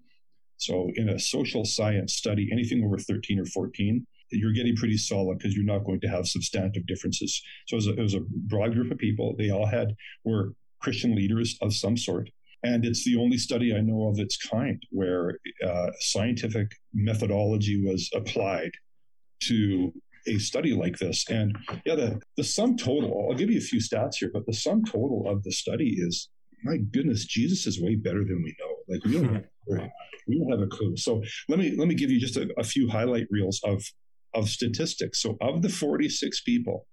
So 0.56 0.90
in 0.94 1.08
a 1.08 1.18
social 1.18 1.64
science 1.64 2.14
study, 2.14 2.48
anything 2.52 2.84
over 2.84 2.96
13 2.96 3.40
or 3.40 3.46
14, 3.46 4.06
you're 4.30 4.52
getting 4.52 4.76
pretty 4.76 4.96
solid 4.96 5.38
because 5.38 5.56
you're 5.56 5.64
not 5.64 5.84
going 5.84 6.00
to 6.02 6.08
have 6.08 6.28
substantive 6.28 6.86
differences. 6.86 7.42
So 7.66 7.74
it 7.74 7.78
was, 7.78 7.86
a, 7.88 7.90
it 7.94 8.00
was 8.00 8.14
a 8.14 8.20
broad 8.20 8.72
group 8.72 8.92
of 8.92 8.98
people. 8.98 9.34
They 9.36 9.50
all 9.50 9.66
had 9.66 9.96
were 10.24 10.54
Christian 10.80 11.16
leaders 11.16 11.58
of 11.62 11.74
some 11.74 11.96
sort. 11.96 12.30
And 12.62 12.84
it's 12.84 13.04
the 13.04 13.16
only 13.16 13.38
study 13.38 13.74
I 13.74 13.80
know 13.80 14.08
of 14.08 14.20
its 14.20 14.36
kind 14.36 14.80
where 14.90 15.38
uh, 15.66 15.90
scientific 15.98 16.68
methodology 16.94 17.84
was 17.84 18.08
applied 18.14 18.70
to 19.48 19.92
a 20.26 20.38
study 20.38 20.74
like 20.74 20.98
this. 20.98 21.28
And 21.28 21.56
yeah, 21.84 21.94
the, 21.94 22.20
the 22.36 22.44
sum 22.44 22.76
total, 22.76 23.28
I'll 23.28 23.36
give 23.36 23.50
you 23.50 23.58
a 23.58 23.62
few 23.62 23.80
stats 23.80 24.16
here, 24.16 24.30
but 24.32 24.46
the 24.46 24.52
sum 24.52 24.84
total 24.84 25.24
of 25.28 25.42
the 25.42 25.52
study 25.52 25.96
is 25.98 26.28
my 26.64 26.76
goodness, 26.76 27.24
Jesus 27.24 27.66
is 27.66 27.80
way 27.80 27.96
better 27.96 28.24
than 28.24 28.42
we 28.42 28.54
know. 28.60 28.76
Like 28.88 29.04
we 29.04 29.12
don't, 29.12 29.34
have, 29.78 29.90
we 30.28 30.38
don't 30.38 30.50
have 30.50 30.60
a 30.60 30.66
clue. 30.66 30.96
So 30.96 31.22
let 31.48 31.58
me 31.58 31.74
let 31.76 31.88
me 31.88 31.94
give 31.94 32.10
you 32.10 32.20
just 32.20 32.36
a, 32.36 32.48
a 32.58 32.64
few 32.64 32.88
highlight 32.88 33.26
reels 33.30 33.60
of 33.64 33.82
of 34.34 34.48
statistics. 34.48 35.20
So 35.20 35.36
of 35.40 35.62
the 35.62 35.68
46 35.68 36.40
people 36.42 36.86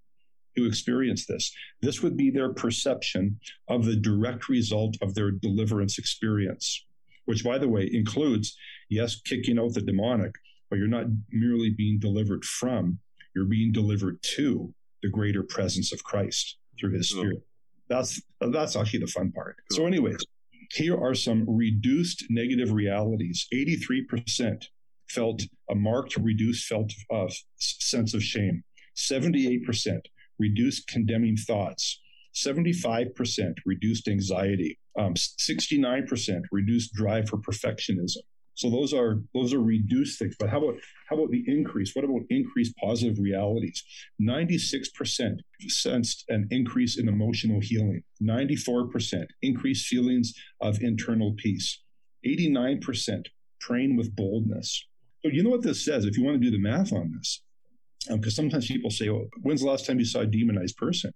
who 0.56 0.66
experienced 0.66 1.28
this, 1.28 1.54
this 1.82 2.02
would 2.02 2.18
be 2.18 2.32
their 2.32 2.54
perception 2.54 3.40
of 3.70 3.86
the 3.86 3.96
direct 3.96 4.50
result 4.50 4.98
of 5.02 5.14
their 5.14 5.32
deliverance 5.32 5.98
experience, 5.98 6.86
which 7.26 7.44
by 7.44 7.58
the 7.58 7.70
way 7.70 7.90
includes, 7.92 8.58
yes, 8.90 9.22
kicking 9.22 9.60
out 9.60 9.74
the 9.74 9.82
demonic, 9.82 10.34
but 10.70 10.80
you're 10.80 10.88
not 10.88 11.06
merely 11.32 11.70
being 11.70 12.00
delivered 12.00 12.44
from, 12.44 13.00
you're 13.36 13.46
being 13.46 13.72
delivered 13.72 14.22
to 14.36 14.74
the 15.02 15.10
greater 15.10 15.44
presence 15.44 15.94
of 15.94 16.04
Christ 16.04 16.58
through 16.80 16.94
his 16.94 17.10
spirit. 17.10 17.42
That's 17.88 18.22
that's 18.40 18.76
actually 18.76 19.00
the 19.00 19.08
fun 19.08 19.32
part. 19.32 19.56
So, 19.72 19.86
anyways, 19.86 20.24
here 20.72 20.98
are 20.98 21.16
some 21.16 21.46
reduced 21.48 22.26
negative 22.30 22.72
realities. 22.72 23.48
83% 23.54 24.66
felt 25.10 25.42
a 25.70 25.76
marked 25.76 26.16
reduced 26.18 26.68
felt 26.68 26.92
uh, 27.12 27.28
sense 27.58 28.14
of 28.14 28.24
shame. 28.24 28.64
78% 28.96 30.00
reduced 30.38 30.88
condemning 30.88 31.38
thoughts. 31.38 32.00
75% 32.36 33.54
reduced 33.66 34.08
anxiety. 34.08 34.78
Um, 34.98 35.14
69% 35.16 36.42
reduced 36.52 36.94
drive 36.94 37.30
for 37.30 37.38
perfectionism. 37.38 38.18
So 38.60 38.70
those 38.70 38.94
are 38.94 39.22
those 39.34 39.54
are 39.54 39.62
reduced 39.62 40.20
things. 40.20 40.36
But 40.38 40.50
how 40.50 40.58
about 40.58 40.76
how 41.08 41.16
about 41.16 41.32
the 41.32 41.46
increase? 41.48 41.96
What 41.96 42.04
about 42.04 42.24
increased 42.30 42.76
positive 42.76 43.18
realities? 43.18 43.82
96% 44.22 45.38
sensed 45.70 46.26
an 46.28 46.46
increase 46.52 47.00
in 47.00 47.08
emotional 47.08 47.62
healing. 47.62 48.04
94% 48.22 49.28
increased 49.42 49.88
feelings 49.88 50.34
of 50.60 50.82
internal 50.82 51.34
peace. 51.38 51.82
89% 52.26 53.28
praying 53.62 53.96
with 53.96 54.14
boldness. 54.14 54.86
So 55.22 55.32
you 55.32 55.42
know 55.42 55.52
what 55.52 55.64
this 55.64 55.86
says 55.86 56.04
if 56.04 56.18
you 56.18 56.26
want 56.26 56.42
to 56.42 56.46
do 56.46 56.52
the 56.52 56.62
math 56.62 56.92
on 56.92 57.14
this. 57.16 57.42
Because 58.10 58.38
um, 58.38 58.44
sometimes 58.44 58.68
people 58.68 58.92
say, 58.92 59.08
"Oh, 59.08 59.30
when's 59.42 59.62
the 59.62 59.70
last 59.70 59.86
time 59.86 60.00
you 60.00 60.06
saw 60.06 60.20
a 60.20 60.26
demonized 60.26 60.76
person?" 60.76 61.14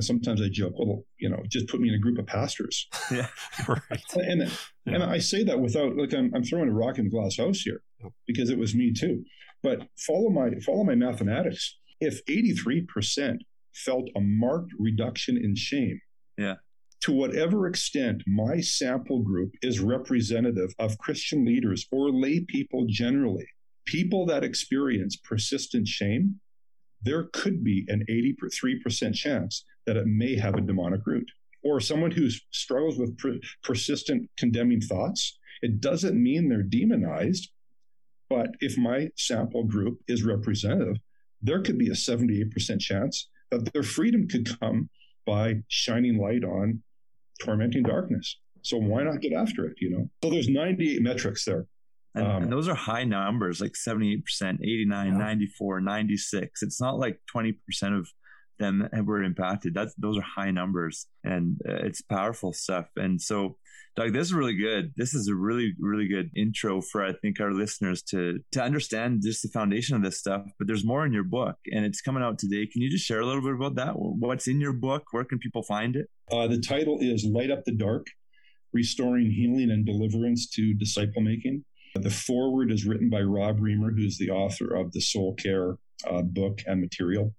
And 0.00 0.04
sometimes 0.06 0.40
I 0.40 0.48
joke, 0.50 0.72
well, 0.78 1.04
you 1.18 1.28
know, 1.28 1.42
just 1.46 1.68
put 1.68 1.78
me 1.78 1.90
in 1.90 1.94
a 1.94 1.98
group 1.98 2.18
of 2.18 2.26
pastors. 2.26 2.88
Yeah, 3.10 3.26
right. 3.68 4.02
And 4.14 4.42
yeah. 4.86 4.94
and 4.94 5.02
I 5.02 5.18
say 5.18 5.44
that 5.44 5.60
without 5.60 5.94
like 5.94 6.14
I'm, 6.14 6.32
I'm 6.34 6.42
throwing 6.42 6.70
a 6.70 6.72
rock 6.72 6.96
in 6.96 7.04
the 7.04 7.10
glass 7.10 7.36
house 7.36 7.60
here 7.60 7.82
because 8.26 8.48
it 8.48 8.56
was 8.56 8.74
me 8.74 8.94
too. 8.94 9.24
But 9.62 9.88
follow 9.98 10.30
my 10.30 10.52
follow 10.64 10.84
my 10.84 10.94
mathematics. 10.94 11.76
If 12.00 12.24
83% 12.24 13.40
felt 13.74 14.08
a 14.16 14.20
marked 14.22 14.72
reduction 14.78 15.36
in 15.36 15.54
shame, 15.54 16.00
yeah, 16.38 16.54
to 17.02 17.12
whatever 17.12 17.66
extent 17.66 18.22
my 18.26 18.60
sample 18.60 19.20
group 19.20 19.52
is 19.60 19.80
representative 19.80 20.70
of 20.78 20.96
Christian 20.96 21.44
leaders 21.44 21.86
or 21.92 22.10
lay 22.10 22.40
people 22.40 22.86
generally, 22.88 23.48
people 23.84 24.24
that 24.26 24.44
experience 24.44 25.16
persistent 25.16 25.88
shame, 25.88 26.40
there 27.02 27.28
could 27.32 27.62
be 27.62 27.84
an 27.88 28.04
83% 28.08 29.14
chance 29.14 29.64
that 29.86 29.96
it 29.96 30.06
may 30.06 30.36
have 30.36 30.54
a 30.54 30.60
demonic 30.60 31.06
root. 31.06 31.28
Or 31.62 31.80
someone 31.80 32.10
who 32.10 32.28
struggles 32.50 32.98
with 32.98 33.18
per- 33.18 33.40
persistent 33.62 34.30
condemning 34.38 34.80
thoughts, 34.80 35.38
it 35.62 35.80
doesn't 35.80 36.20
mean 36.20 36.48
they're 36.48 36.62
demonized. 36.62 37.50
But 38.28 38.50
if 38.60 38.78
my 38.78 39.10
sample 39.16 39.64
group 39.64 39.98
is 40.08 40.22
representative, 40.24 40.96
there 41.42 41.62
could 41.62 41.78
be 41.78 41.88
a 41.88 41.94
78% 41.94 42.80
chance 42.80 43.28
that 43.50 43.72
their 43.72 43.82
freedom 43.82 44.28
could 44.28 44.58
come 44.60 44.88
by 45.26 45.56
shining 45.68 46.18
light 46.18 46.44
on 46.44 46.82
tormenting 47.42 47.82
darkness. 47.82 48.38
So 48.62 48.76
why 48.76 49.02
not 49.02 49.20
get 49.20 49.32
after 49.32 49.66
it, 49.66 49.74
you 49.80 49.90
know? 49.90 50.08
So 50.22 50.30
there's 50.30 50.48
98 50.48 51.02
metrics 51.02 51.44
there. 51.44 51.66
And, 52.14 52.26
um, 52.26 52.42
and, 52.44 52.52
those 52.52 52.68
are 52.68 52.74
high 52.74 53.04
numbers, 53.04 53.60
like 53.60 53.72
78%, 53.72 54.22
89, 54.42 55.06
yeah. 55.06 55.18
94, 55.18 55.80
96. 55.80 56.62
It's 56.62 56.80
not 56.80 56.98
like 56.98 57.20
20% 57.34 57.54
of 57.96 58.08
them 58.60 58.88
were 59.04 59.24
impacted. 59.24 59.74
That's 59.74 59.94
those 59.96 60.16
are 60.16 60.22
high 60.22 60.52
numbers, 60.52 61.06
and 61.24 61.60
uh, 61.68 61.86
it's 61.86 62.00
powerful 62.00 62.52
stuff. 62.52 62.86
And 62.96 63.20
so, 63.20 63.56
Doug, 63.96 64.12
this 64.12 64.28
is 64.28 64.32
really 64.32 64.54
good. 64.54 64.92
This 64.96 65.14
is 65.14 65.26
a 65.26 65.34
really 65.34 65.74
really 65.80 66.06
good 66.06 66.30
intro 66.36 66.80
for 66.80 67.04
I 67.04 67.12
think 67.14 67.40
our 67.40 67.52
listeners 67.52 68.02
to 68.10 68.38
to 68.52 68.62
understand 68.62 69.22
just 69.22 69.42
the 69.42 69.48
foundation 69.48 69.96
of 69.96 70.02
this 70.02 70.20
stuff. 70.20 70.42
But 70.58 70.68
there's 70.68 70.84
more 70.84 71.04
in 71.04 71.12
your 71.12 71.24
book, 71.24 71.56
and 71.72 71.84
it's 71.84 72.00
coming 72.00 72.22
out 72.22 72.38
today. 72.38 72.66
Can 72.66 72.82
you 72.82 72.90
just 72.90 73.04
share 73.04 73.20
a 73.20 73.26
little 73.26 73.42
bit 73.42 73.54
about 73.54 73.74
that? 73.74 73.94
What's 73.96 74.46
in 74.46 74.60
your 74.60 74.74
book? 74.74 75.04
Where 75.10 75.24
can 75.24 75.40
people 75.40 75.64
find 75.64 75.96
it? 75.96 76.06
Uh, 76.30 76.46
the 76.46 76.60
title 76.60 76.98
is 77.00 77.24
"Light 77.24 77.50
Up 77.50 77.64
the 77.64 77.74
Dark: 77.74 78.06
Restoring 78.72 79.32
Healing 79.32 79.72
and 79.72 79.84
Deliverance 79.84 80.48
to 80.50 80.74
Disciple 80.74 81.22
Making." 81.22 81.64
The 81.96 82.10
foreword 82.10 82.70
is 82.70 82.86
written 82.86 83.10
by 83.10 83.22
Rob 83.22 83.58
Reimer, 83.58 83.92
who's 83.92 84.16
the 84.16 84.30
author 84.30 84.76
of 84.76 84.92
the 84.92 85.00
Soul 85.00 85.34
Care 85.34 85.76
uh, 86.08 86.22
book 86.22 86.60
and 86.66 86.80
material. 86.80 87.34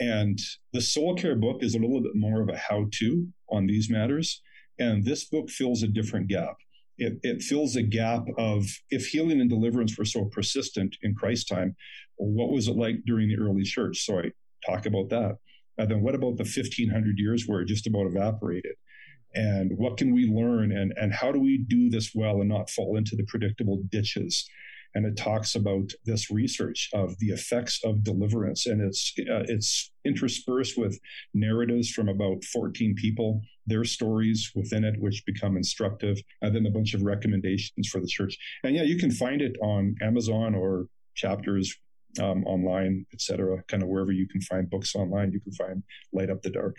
And 0.00 0.38
the 0.72 0.80
soul 0.80 1.14
care 1.14 1.36
book 1.36 1.62
is 1.62 1.74
a 1.74 1.78
little 1.78 2.02
bit 2.02 2.16
more 2.16 2.40
of 2.40 2.48
a 2.48 2.56
how 2.56 2.86
to 2.92 3.28
on 3.50 3.66
these 3.66 3.90
matters. 3.90 4.40
And 4.78 5.04
this 5.04 5.24
book 5.26 5.50
fills 5.50 5.82
a 5.82 5.88
different 5.88 6.28
gap. 6.28 6.56
It, 6.96 7.18
it, 7.22 7.42
fills 7.42 7.76
a 7.76 7.82
gap 7.82 8.26
of 8.36 8.66
if 8.90 9.06
healing 9.06 9.40
and 9.40 9.48
deliverance 9.48 9.96
were 9.96 10.04
so 10.04 10.26
persistent 10.26 10.96
in 11.02 11.14
Christ's 11.14 11.48
time, 11.48 11.76
what 12.16 12.50
was 12.50 12.68
it 12.68 12.76
like 12.76 12.96
during 13.06 13.28
the 13.28 13.38
early 13.38 13.62
church? 13.62 14.04
So 14.04 14.18
I 14.18 14.32
talk 14.66 14.86
about 14.86 15.08
that. 15.10 15.36
And 15.78 15.90
then 15.90 16.02
what 16.02 16.14
about 16.14 16.36
the 16.36 16.44
1500 16.44 17.18
years 17.18 17.44
where 17.46 17.62
it 17.62 17.68
just 17.68 17.86
about 17.86 18.06
evaporated? 18.06 18.74
And 19.34 19.72
what 19.76 19.96
can 19.96 20.12
we 20.12 20.26
learn? 20.26 20.72
And, 20.72 20.92
and 20.96 21.12
how 21.12 21.32
do 21.32 21.40
we 21.40 21.64
do 21.68 21.88
this 21.88 22.10
well 22.14 22.40
and 22.40 22.48
not 22.48 22.68
fall 22.68 22.96
into 22.96 23.16
the 23.16 23.24
predictable 23.24 23.82
ditches? 23.90 24.46
And 24.94 25.06
it 25.06 25.16
talks 25.16 25.54
about 25.54 25.90
this 26.04 26.30
research 26.30 26.88
of 26.92 27.18
the 27.18 27.28
effects 27.28 27.80
of 27.84 28.02
deliverance, 28.02 28.66
and 28.66 28.80
it's 28.80 29.12
uh, 29.18 29.44
it's 29.46 29.92
interspersed 30.04 30.78
with 30.78 30.98
narratives 31.34 31.90
from 31.90 32.08
about 32.08 32.42
14 32.44 32.94
people, 32.96 33.42
their 33.66 33.84
stories 33.84 34.50
within 34.54 34.84
it, 34.84 34.94
which 34.98 35.24
become 35.26 35.56
instructive, 35.56 36.18
and 36.42 36.54
then 36.54 36.66
a 36.66 36.70
bunch 36.70 36.94
of 36.94 37.02
recommendations 37.02 37.88
for 37.88 38.00
the 38.00 38.06
church. 38.06 38.36
And 38.64 38.74
yeah, 38.74 38.82
you 38.82 38.98
can 38.98 39.10
find 39.10 39.42
it 39.42 39.56
on 39.62 39.94
Amazon 40.02 40.54
or 40.54 40.86
chapters 41.14 41.76
um, 42.18 42.44
online, 42.44 43.06
etc. 43.12 43.62
Kind 43.68 43.82
of 43.82 43.88
wherever 43.88 44.12
you 44.12 44.26
can 44.26 44.40
find 44.40 44.68
books 44.68 44.94
online, 44.94 45.32
you 45.32 45.40
can 45.40 45.52
find 45.52 45.82
Light 46.12 46.30
Up 46.30 46.42
the 46.42 46.50
Dark. 46.50 46.76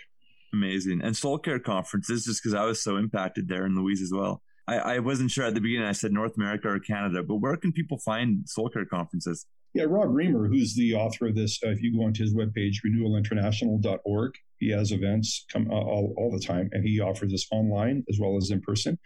Amazing. 0.53 1.01
And 1.01 1.15
soul 1.15 1.37
care 1.37 1.59
conferences, 1.59 2.25
just 2.25 2.43
because 2.43 2.53
I 2.53 2.65
was 2.65 2.83
so 2.83 2.97
impacted 2.97 3.47
there 3.47 3.65
in 3.65 3.75
Louise 3.75 4.01
as 4.01 4.11
well. 4.13 4.41
I, 4.67 4.77
I 4.77 4.99
wasn't 4.99 5.31
sure 5.31 5.45
at 5.45 5.53
the 5.53 5.61
beginning. 5.61 5.87
I 5.87 5.91
said 5.91 6.11
North 6.11 6.35
America 6.37 6.69
or 6.69 6.79
Canada, 6.79 7.23
but 7.23 7.37
where 7.37 7.57
can 7.57 7.71
people 7.71 7.97
find 7.97 8.47
soul 8.47 8.69
care 8.69 8.85
conferences? 8.85 9.45
Yeah, 9.73 9.85
Rob 9.87 10.09
Reimer, 10.09 10.47
who's 10.47 10.75
the 10.75 10.95
author 10.95 11.27
of 11.27 11.35
this, 11.35 11.59
uh, 11.65 11.69
if 11.69 11.81
you 11.81 11.97
go 11.97 12.03
onto 12.03 12.23
his 12.23 12.33
webpage, 12.33 12.75
renewalinternational.org, 12.85 14.33
he 14.57 14.69
has 14.71 14.91
events 14.91 15.45
come 15.51 15.69
uh, 15.71 15.75
all, 15.75 16.13
all 16.17 16.31
the 16.31 16.45
time, 16.45 16.69
and 16.73 16.85
he 16.85 16.99
offers 16.99 17.31
this 17.31 17.47
online 17.51 18.03
as 18.09 18.19
well 18.19 18.37
as 18.37 18.51
in 18.51 18.61
person. 18.61 18.99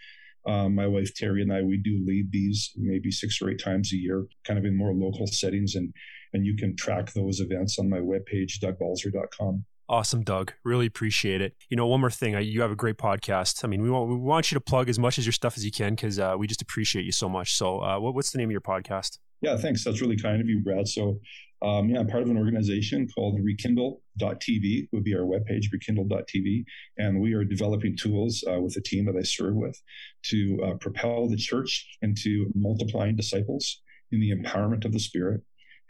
Um, 0.47 0.75
my 0.75 0.85
wife 0.85 1.13
Terry 1.15 1.41
and 1.41 1.51
I, 1.51 1.61
we 1.61 1.77
do 1.77 2.03
lead 2.05 2.31
these 2.31 2.71
maybe 2.75 3.11
six 3.11 3.41
or 3.41 3.49
eight 3.49 3.63
times 3.63 3.91
a 3.93 3.97
year, 3.97 4.25
kind 4.43 4.59
of 4.59 4.65
in 4.65 4.77
more 4.77 4.93
local 4.93 5.27
settings, 5.27 5.75
and 5.75 5.93
and 6.33 6.45
you 6.45 6.55
can 6.55 6.75
track 6.75 7.13
those 7.13 7.39
events 7.39 7.79
on 7.79 7.89
my 7.89 7.99
webpage, 7.99 8.59
dougbalzer.com. 8.61 9.63
Awesome, 9.87 10.23
Doug. 10.23 10.53
Really 10.63 10.87
appreciate 10.87 11.41
it. 11.41 11.55
You 11.69 11.77
know, 11.77 11.85
one 11.85 12.01
more 12.01 12.09
thing. 12.09 12.35
I, 12.35 12.39
you 12.39 12.61
have 12.61 12.71
a 12.71 12.75
great 12.75 12.97
podcast. 12.97 13.63
I 13.63 13.67
mean, 13.67 13.83
we 13.83 13.89
want 13.91 14.09
we 14.09 14.15
want 14.15 14.51
you 14.51 14.55
to 14.55 14.61
plug 14.61 14.89
as 14.89 14.97
much 14.97 15.19
as 15.19 15.25
your 15.25 15.33
stuff 15.33 15.57
as 15.57 15.65
you 15.65 15.71
can 15.71 15.93
because 15.93 16.17
uh, 16.17 16.35
we 16.37 16.47
just 16.47 16.61
appreciate 16.61 17.05
you 17.05 17.11
so 17.11 17.29
much. 17.29 17.53
So, 17.53 17.81
uh, 17.83 17.99
what, 17.99 18.15
what's 18.15 18.31
the 18.31 18.39
name 18.39 18.47
of 18.47 18.51
your 18.51 18.61
podcast? 18.61 19.19
Yeah, 19.41 19.57
thanks. 19.57 19.83
That's 19.83 20.01
really 20.01 20.17
kind 20.17 20.41
of 20.41 20.49
you, 20.49 20.61
Brad. 20.61 20.87
So, 20.87 21.19
um, 21.61 21.89
yeah, 21.89 21.99
I'm 21.99 22.07
part 22.07 22.23
of 22.23 22.29
an 22.29 22.37
organization 22.37 23.07
called 23.13 23.39
Rekindle.tv. 23.39 24.87
Would 24.91 25.03
be 25.03 25.13
our 25.13 25.21
webpage, 25.21 25.65
Rekindle.tv, 25.71 26.63
and 26.97 27.21
we 27.21 27.33
are 27.33 27.43
developing 27.43 27.95
tools 27.95 28.43
uh, 28.51 28.59
with 28.59 28.75
a 28.77 28.81
team 28.81 29.05
that 29.05 29.15
I 29.15 29.21
serve 29.21 29.53
with 29.53 29.79
to 30.31 30.59
uh, 30.65 30.73
propel 30.75 31.29
the 31.29 31.37
church 31.37 31.97
into 32.01 32.51
multiplying 32.55 33.15
disciples 33.15 33.81
in 34.11 34.19
the 34.19 34.31
empowerment 34.31 34.83
of 34.83 34.93
the 34.93 34.99
Spirit 34.99 35.41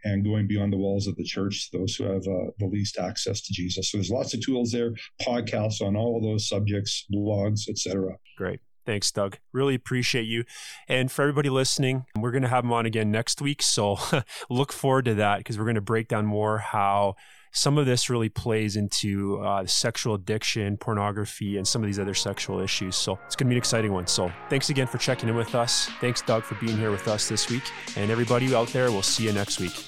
and 0.05 0.23
going 0.23 0.47
beyond 0.47 0.71
the 0.71 0.77
walls 0.77 1.07
of 1.07 1.15
the 1.17 1.23
church, 1.23 1.69
those 1.73 1.95
who 1.95 2.05
have 2.05 2.21
uh, 2.27 2.51
the 2.59 2.67
least 2.71 2.97
access 2.97 3.41
to 3.41 3.51
Jesus. 3.51 3.91
So 3.91 3.97
there's 3.97 4.11
lots 4.11 4.33
of 4.33 4.41
tools 4.41 4.71
there, 4.71 4.91
podcasts 5.21 5.81
on 5.81 5.97
all 5.97 6.15
of 6.15 6.23
those 6.23 6.47
subjects, 6.47 7.05
blogs, 7.13 7.67
etc. 7.67 8.15
Great. 8.37 8.61
Thanks, 8.85 9.11
Doug. 9.11 9.37
Really 9.51 9.73
appreciate 9.73 10.27
you. 10.27 10.43
And 10.87 11.11
for 11.11 11.23
everybody 11.23 11.49
listening, 11.49 12.05
we're 12.19 12.31
going 12.31 12.43
to 12.43 12.49
have 12.49 12.63
him 12.63 12.71
on 12.71 12.85
again 12.85 13.11
next 13.11 13.41
week. 13.41 13.63
So 13.63 13.97
look 14.49 14.71
forward 14.71 15.05
to 15.05 15.15
that 15.15 15.39
because 15.39 15.57
we're 15.57 15.65
going 15.65 15.75
to 15.75 15.81
break 15.81 16.07
down 16.07 16.27
more 16.27 16.59
how 16.59 17.15
some 17.55 17.77
of 17.77 17.85
this 17.85 18.09
really 18.09 18.27
plays 18.27 18.75
into 18.75 19.39
uh, 19.39 19.65
sexual 19.65 20.15
addiction, 20.15 20.75
pornography, 20.77 21.57
and 21.57 21.65
some 21.65 21.81
of 21.81 21.87
these 21.87 21.99
other 21.99 22.13
sexual 22.13 22.59
issues. 22.59 22.97
So 22.97 23.17
it's 23.25 23.35
going 23.35 23.47
to 23.47 23.49
be 23.49 23.55
an 23.55 23.57
exciting 23.57 23.93
one. 23.93 24.07
So 24.07 24.31
thanks 24.49 24.69
again 24.69 24.87
for 24.87 24.97
checking 24.97 25.29
in 25.29 25.35
with 25.35 25.55
us. 25.55 25.89
Thanks, 26.01 26.21
Doug, 26.21 26.43
for 26.43 26.55
being 26.55 26.77
here 26.77 26.91
with 26.91 27.07
us 27.07 27.29
this 27.29 27.49
week. 27.49 27.63
And 27.95 28.11
everybody 28.11 28.53
out 28.53 28.67
there, 28.67 28.91
we'll 28.91 29.01
see 29.01 29.23
you 29.23 29.31
next 29.31 29.61
week. 29.61 29.87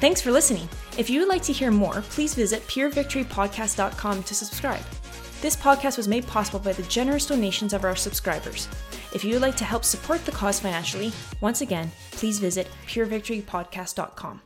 Thanks 0.00 0.20
for 0.20 0.30
listening. 0.30 0.68
If 0.98 1.08
you 1.08 1.20
would 1.20 1.28
like 1.28 1.42
to 1.42 1.52
hear 1.52 1.70
more, 1.70 2.02
please 2.02 2.34
visit 2.34 2.62
purevictorypodcast.com 2.66 4.22
to 4.22 4.34
subscribe. 4.34 4.82
This 5.40 5.56
podcast 5.56 5.96
was 5.96 6.06
made 6.06 6.26
possible 6.26 6.58
by 6.58 6.74
the 6.74 6.82
generous 6.82 7.26
donations 7.26 7.72
of 7.72 7.84
our 7.84 7.96
subscribers. 7.96 8.68
If 9.14 9.24
you 9.24 9.32
would 9.32 9.42
like 9.42 9.56
to 9.56 9.64
help 9.64 9.84
support 9.84 10.24
the 10.26 10.32
cause 10.32 10.60
financially, 10.60 11.12
once 11.40 11.62
again, 11.62 11.90
please 12.12 12.38
visit 12.38 12.68
purevictorypodcast.com. 12.86 14.42